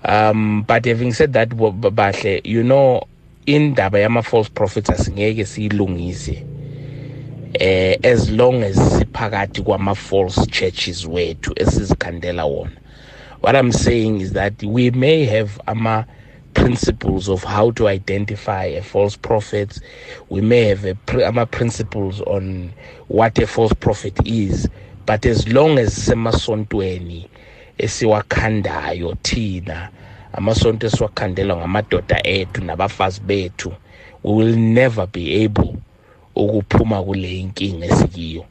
um 0.10 0.64
but 0.68 0.86
having 0.86 1.12
said 1.12 1.32
that 1.32 1.50
bahle 1.94 2.42
you 2.44 2.64
know 2.64 3.02
indaba 3.46 4.00
yama 4.00 4.22
false 4.22 4.50
prophets 4.54 4.90
asingeke 4.90 5.46
siyilungise 5.46 6.44
eh 7.54 8.00
as 8.04 8.32
long 8.32 8.64
as 8.64 8.98
siphakathi 8.98 9.62
kwama 9.62 9.96
false 9.96 10.46
churches 10.46 11.06
wethu 11.06 11.54
esizikhandela 11.56 12.46
wona 12.46 12.72
what 13.42 13.56
i'm 13.56 13.72
saying 13.72 14.22
is 14.22 14.34
that 14.34 14.64
we 14.64 14.92
may 14.92 15.26
have 15.26 15.52
ama 15.66 16.06
principles 16.56 17.30
of 17.30 17.44
how 17.44 17.72
to 17.72 17.88
identify 17.88 18.66
a 18.66 18.82
false 18.82 19.16
prophet. 19.16 19.80
We 20.30 20.42
may 20.42 20.64
have 20.74 20.86
a 20.86 20.96
ama 21.28 21.46
principles 21.46 22.22
on 22.22 22.72
what 23.08 23.38
a 23.38 23.46
false 23.48 23.74
prophet 23.74 24.14
is 24.26 24.68
but 25.06 25.26
as 25.26 25.48
long 25.48 25.78
as 25.78 25.94
semasontweni 25.94 27.28
esiwakhandayo 27.78 29.16
thina 29.22 29.90
amasonto 30.34 30.88
esiwakhandela 30.88 31.56
ngamadoda 31.58 32.18
ethu 32.28 32.64
nabafazi 32.64 33.22
bethu 33.22 33.72
we 34.24 34.34
will 34.34 34.56
never 34.58 35.08
be 35.08 35.44
able 35.44 35.76
ukuphuma 36.36 37.04
kule 37.04 37.40
inkinga 37.40 37.86
esikiyo. 37.86 38.46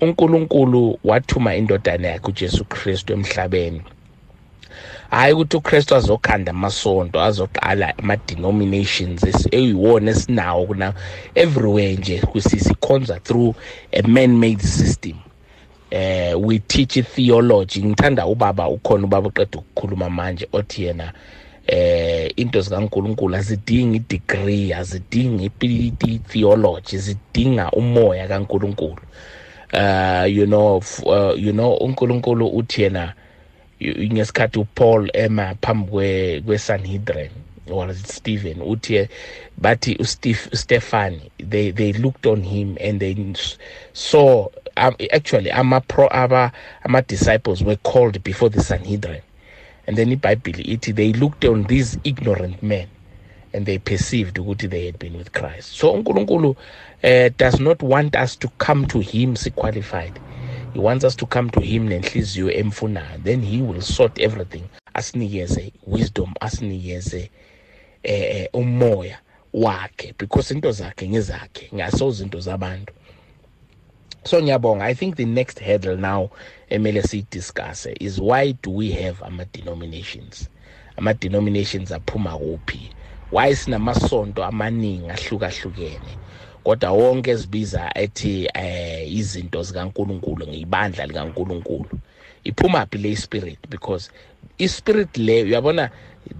uNkulunkulu 0.00 0.98
wathuma 1.04 1.54
indodana 1.56 2.08
yakhe 2.08 2.26
uJesu 2.28 2.64
Kristu 2.64 3.12
emhlabeni. 3.12 3.82
Hayi 5.10 5.32
ukuthi 5.34 5.56
uKristu 5.56 5.94
azokhanda 5.96 6.50
amasonto 6.50 7.20
azoqala 7.20 7.98
ama 7.98 8.16
denominations 8.16 9.48
eyiwona 9.50 10.10
esinawo 10.10 10.66
kuna 10.66 10.94
everywhere 11.34 11.96
nje 11.96 12.20
kusisikhonza 12.20 13.20
through 13.20 13.54
a 13.92 14.02
man 14.08 14.36
made 14.36 14.62
system. 14.62 15.16
Eh 15.90 16.34
we 16.40 16.58
teach 16.58 17.04
theology. 17.14 17.82
Ngithanda 17.82 18.26
ubaba 18.26 18.68
ukhona 18.68 19.04
ubaba 19.04 19.28
uqeda 19.28 19.58
ukukhuluma 19.58 20.10
manje 20.10 20.48
othi 20.52 20.84
yena 20.84 21.12
eh 21.66 22.30
into 22.36 22.60
zikaNkuluNkulu 22.60 23.36
azidingi 23.36 23.98
degree 23.98 24.72
azidingi 24.74 25.44
iPhD 25.44 26.20
theology 26.28 26.98
zidinga 26.98 27.70
umoya 27.70 28.28
kaNkuluNkulu. 28.28 29.02
Uh 29.72 30.26
you 30.26 30.46
know 30.46 30.82
uh, 31.06 31.34
you 31.36 31.52
know 31.52 31.74
uNkulunkulu 31.74 32.46
uthi 32.48 32.82
yena 32.82 33.14
ngesikhathi 33.80 34.58
uPaul 34.58 35.10
ema 35.14 35.54
phambi 35.62 36.42
kwe 36.44 36.58
Sanhedrin 36.58 37.30
or 37.70 37.94
Stephen. 37.94 38.58
Uthi 38.60 39.08
bathi 39.60 39.96
uSteve 39.98 40.54
Stefan 40.56 41.20
they 41.38 41.70
they 41.70 41.92
looked 41.94 42.26
on 42.26 42.42
him 42.42 42.76
and 42.80 43.00
they 43.00 43.14
saw 43.92 44.48
um, 44.76 44.94
actually 45.12 45.50
ama 45.50 45.80
pro 45.80 46.08
aba 46.10 46.52
ama 46.84 47.02
disciples 47.02 47.62
were 47.62 47.76
called 47.76 48.22
before 48.24 48.48
the 48.50 48.62
Sanhedrin. 48.62 49.22
And 49.86 49.96
then 49.96 50.10
iBhayibheli 50.16 50.66
ithi 50.66 50.94
they 50.94 51.12
looked 51.12 51.44
on 51.44 51.64
these 51.64 51.98
ignorant 52.04 52.62
men 52.62 52.88
and 53.52 53.66
they 53.66 53.78
perceived 53.78 54.36
ukuthi 54.36 54.68
they 54.68 54.86
had 54.86 54.98
been 54.98 55.16
with 55.16 55.32
Christ. 55.32 55.72
So 55.72 55.92
uNkulunkulu 55.94 56.56
uh, 57.04 57.30
does 57.36 57.58
not 57.60 57.82
want 57.82 58.14
us 58.14 58.36
to 58.36 58.48
come 58.58 58.86
to 58.86 59.00
him 59.00 59.36
qualified 59.56 60.20
he 60.72 60.78
wants 60.78 61.04
us 61.04 61.16
to 61.16 61.26
come 61.26 61.50
to 61.50 61.60
him 61.60 61.88
nenhliziyo 61.88 62.50
emfunayo. 62.50 63.22
Then 63.22 63.42
he 63.42 63.62
will 63.62 63.80
sort 63.80 64.18
everything. 64.18 64.70
Asinikeze 64.94 65.72
wisdom 65.86 66.34
asinikeze 66.40 67.30
eh 68.02 68.48
umoya 68.54 69.18
wakhe. 69.52 70.14
Because 70.18 70.50
into 70.54 70.68
zakhe 70.72 71.08
ngezakhe 71.08 71.70
ngasoze 71.74 72.22
into 72.22 72.38
zabantu. 72.38 72.92
So 74.24 74.40
ngiyabonga. 74.40 74.82
I 74.82 74.94
think 74.94 75.16
the 75.16 75.24
next 75.24 75.58
hurdle 75.58 75.96
now 75.96 76.30
emele 76.70 77.02
siyidiscuss 77.02 77.86
is 78.00 78.20
why 78.20 78.52
do 78.52 78.70
we 78.70 78.90
have 78.92 79.22
ama 79.22 79.44
denominations 79.46 80.48
ama 80.98 81.14
denominations 81.14 81.90
aphuma 81.90 82.38
kuphi? 82.38 82.92
Why 83.30 83.52
sinamasonto 83.54 84.44
amaningi 84.44 85.08
ahlukahlukene? 85.10 86.18
Kodwa 86.64 86.90
wonke 86.92 87.30
ezibiza 87.30 87.90
ethi 87.94 88.48
eh 88.54 89.12
izinto 89.14 89.62
zikaNkuluNkulu 89.62 90.46
ngibandla 90.48 91.06
likaNkuluNkulu. 91.06 91.90
Iphuma 92.44 92.86
phi 92.86 92.98
le 92.98 93.16
spirit? 93.16 93.60
Because 93.70 94.10
i 94.58 94.68
spirit 94.68 95.18
le 95.18 95.44
uyabona 95.44 95.90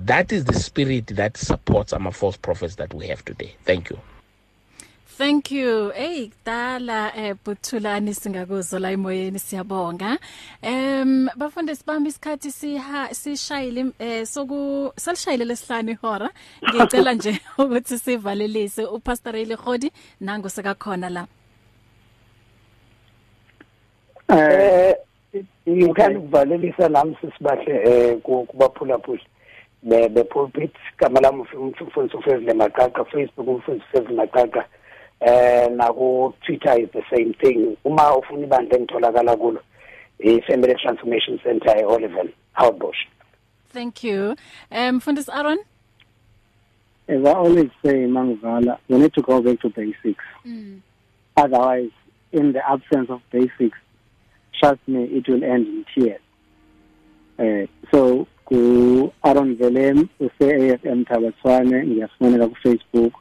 that 0.07 0.33
is 0.33 0.45
the 0.45 0.55
spirit 0.55 1.07
that 1.17 1.37
supports 1.39 1.93
ama 1.95 2.13
false 2.13 2.39
prophets 2.39 2.77
that 2.77 2.95
we 2.95 3.09
have 3.09 3.25
today. 3.25 3.57
Thank 3.65 3.91
you. 3.91 3.99
Thank 5.21 5.51
you. 5.51 5.91
Hey, 5.91 6.31
kudala 6.31 7.13
eh 7.15 7.35
Buthulani 7.45 8.15
singakuzo 8.15 8.79
la 8.79 8.91
emoyeni 8.91 9.39
siyabonga. 9.39 10.19
Em 10.63 11.29
bafundisi 11.37 11.85
bami 11.87 12.09
isikhathi 12.09 12.51
siha 12.51 13.15
sishayile 13.15 13.93
eh 13.99 14.25
soku 14.25 14.93
salishayile 14.97 15.45
lesihlanu 15.45 15.91
ihora. 15.91 16.31
Ngicela 16.63 17.13
nje 17.13 17.41
ukuthi 17.59 17.99
sivalelise 17.99 18.85
uPastor 18.85 19.33
Ray 19.33 19.45
Khodi 19.45 19.93
nango 20.21 20.49
sekakhona 20.49 21.11
la. 21.11 21.27
Eh 24.29 24.95
ngithanda 25.69 26.19
ukuvalelisa 26.19 26.89
nami 26.89 27.17
sisibahle 27.21 27.75
eh 27.85 28.19
kubaphula 28.23 28.99
phula. 28.99 29.21
be 29.83 30.25
pulpit 30.25 30.73
kama 30.97 31.21
lami 31.21 31.45
umfundisi 31.55 32.17
ufezile 32.17 32.53
maqaqa 32.55 33.05
Facebook 33.05 33.49
umfundisi 33.49 33.87
ufezile 33.93 34.17
maqaqa 34.17 34.65
eh 35.21 35.69
naku 35.71 36.33
Twitter 36.47 36.81
is 36.81 36.89
the 36.93 37.03
same 37.15 37.35
thing. 37.35 37.77
Uma 37.85 38.17
ufuna 38.17 38.47
ibandla 38.47 38.79
engitholakala 38.79 39.37
kulo 39.37 39.61
i 40.23 40.41
Family 40.43 40.75
Transformation 40.75 41.39
Center 41.43 41.77
e 41.79 41.85
Oliven 41.85 42.33
Houtbush 42.55 43.07
Thank 43.73 44.05
you. 44.05 44.35
Um 44.71 44.97
Mfundisi 44.99 45.31
Aaron? 45.33 45.59
As 47.09 47.25
I 47.25 47.33
always 47.33 47.71
say 47.85 48.07
Mangvala 48.07 48.79
we 48.89 48.99
need 48.99 49.13
to 49.15 49.23
go 49.23 49.41
back 49.41 49.61
to 49.61 49.69
basics. 49.71 50.25
Mm. 50.47 50.81
otherwise 51.37 51.91
in 52.33 52.53
the 52.53 52.61
absence 52.71 53.09
of 53.11 53.21
basics 53.31 53.79
trust 54.59 54.81
me 54.87 55.05
it 55.05 55.29
will 55.29 55.43
end 55.45 55.67
in 55.67 55.85
tears. 55.95 56.21
Uh, 57.39 57.67
so 57.93 58.27
ku 58.47 59.13
Aaron 59.25 59.57
Velem 59.57 60.09
use 60.19 60.31
AFM 60.41 61.05
Thabatswane 61.07 61.87
ngiyafumaneka 61.87 62.49
ku 62.49 62.57
Facebook 62.65 63.13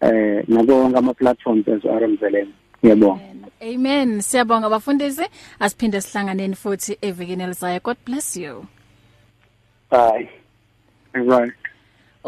eh 0.00 0.44
nabonke 0.48 0.98
ama 0.98 1.14
platforms 1.14 1.68
ezo 1.68 1.88
RMZLM 1.98 2.48
ngiyabonga 2.82 3.28
Amen. 3.60 4.20
Siyabonga 4.20 4.70
bafundisi. 4.70 5.22
Asiphinde 5.60 6.00
sihlanganeni 6.00 6.54
futhi 6.54 6.98
evikini 7.02 7.42
elizayo. 7.42 7.80
God 7.82 7.96
bless 8.06 8.36
you. 8.36 8.66
Bye. 9.90 10.30
Right 11.12 11.54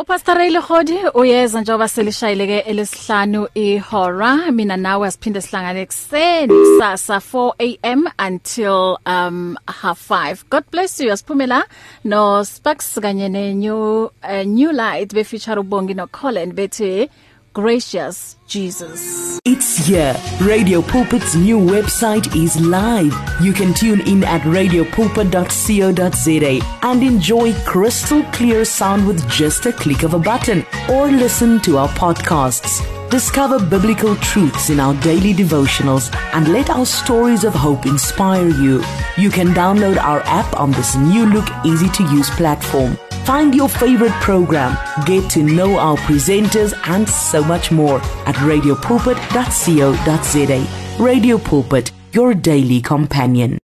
uPastor 0.01 0.35
Ray 0.35 0.55
Khodi 0.61 0.99
uyeza 1.14 1.61
njengoba 1.61 1.89
selishayileke 1.89 2.59
elesihlanu 2.59 3.49
ihora. 3.55 4.53
Mina 4.53 4.77
nawe 4.77 5.09
asiphinde 5.09 5.41
sihlangane 5.41 5.81
ekseni 5.81 6.79
sasa 6.79 7.16
4am 7.16 8.11
until 8.29 8.97
um 9.07 9.57
half 9.66 10.11
5 10.11 10.45
God 10.51 10.64
bless 10.71 11.01
you. 11.01 11.12
Asiphumela 11.12 11.64
no 12.05 12.45
Sparks 12.45 12.99
kanye 13.03 13.29
ne 13.29 13.55
new 13.55 14.11
uh, 14.23 14.45
new 14.47 14.73
light 14.73 15.12
be 15.14 15.25
feature 15.25 15.61
ubongi 15.61 15.95
no 15.95 16.07
Colin 16.07 16.53
bethi 16.53 17.09
gracious 17.53 18.37
Jesus. 18.47 19.39
It's 19.45 19.87
here. 19.87 20.17
Radio 20.41 20.81
Pulpit's 20.83 21.35
new 21.35 21.59
website 21.59 22.35
is 22.37 22.61
live. 22.61 23.13
You 23.41 23.53
can 23.53 23.75
tune 23.75 24.01
in 24.03 24.23
at 24.25 24.43
radiopulpit.co.za 24.43 26.79
and 26.83 27.03
enjoy 27.03 27.53
crystal 27.65 28.23
clear 28.33 28.65
sound 28.65 29.07
with 29.07 29.29
just 29.29 29.67
a 29.67 29.73
click 29.73 30.03
of 30.03 30.15
a 30.15 30.19
button 30.19 30.65
or 30.91 31.07
listen 31.07 31.61
to 31.63 31.79
our 31.79 31.89
podcasts. 31.89 33.00
Discover 33.11 33.67
biblical 33.67 34.15
truths 34.17 34.71
in 34.71 34.79
our 34.79 34.95
daily 35.03 35.35
devotionals 35.35 36.15
and 36.33 36.47
let 36.53 36.71
our 36.71 36.87
stories 36.87 37.43
of 37.43 37.53
hope 37.53 37.85
inspire 37.85 38.49
you. 38.49 38.85
You 39.19 39.31
can 39.31 39.49
download 39.49 39.99
our 39.99 40.21
app 40.27 40.57
on 40.57 40.71
this 40.71 40.95
new 40.95 41.27
look, 41.27 41.49
easy 41.65 41.89
to 41.89 42.05
use 42.05 42.31
platform. 42.31 42.97
Find 43.25 43.53
your 43.53 43.69
favorite 43.69 44.13
program, 44.23 44.79
get 45.07 45.29
to 45.31 45.43
know 45.43 45.77
our 45.77 45.97
presenters, 46.07 46.73
and 46.89 47.09
so 47.09 47.43
much 47.43 47.73
more 47.73 48.01
at 48.27 48.37
radiopulpit.co.za. 48.37 51.05
Radio 51.05 51.39
Pulpit, 51.39 51.91
your 52.13 52.33
daily 52.33 52.81
companion. 52.81 53.59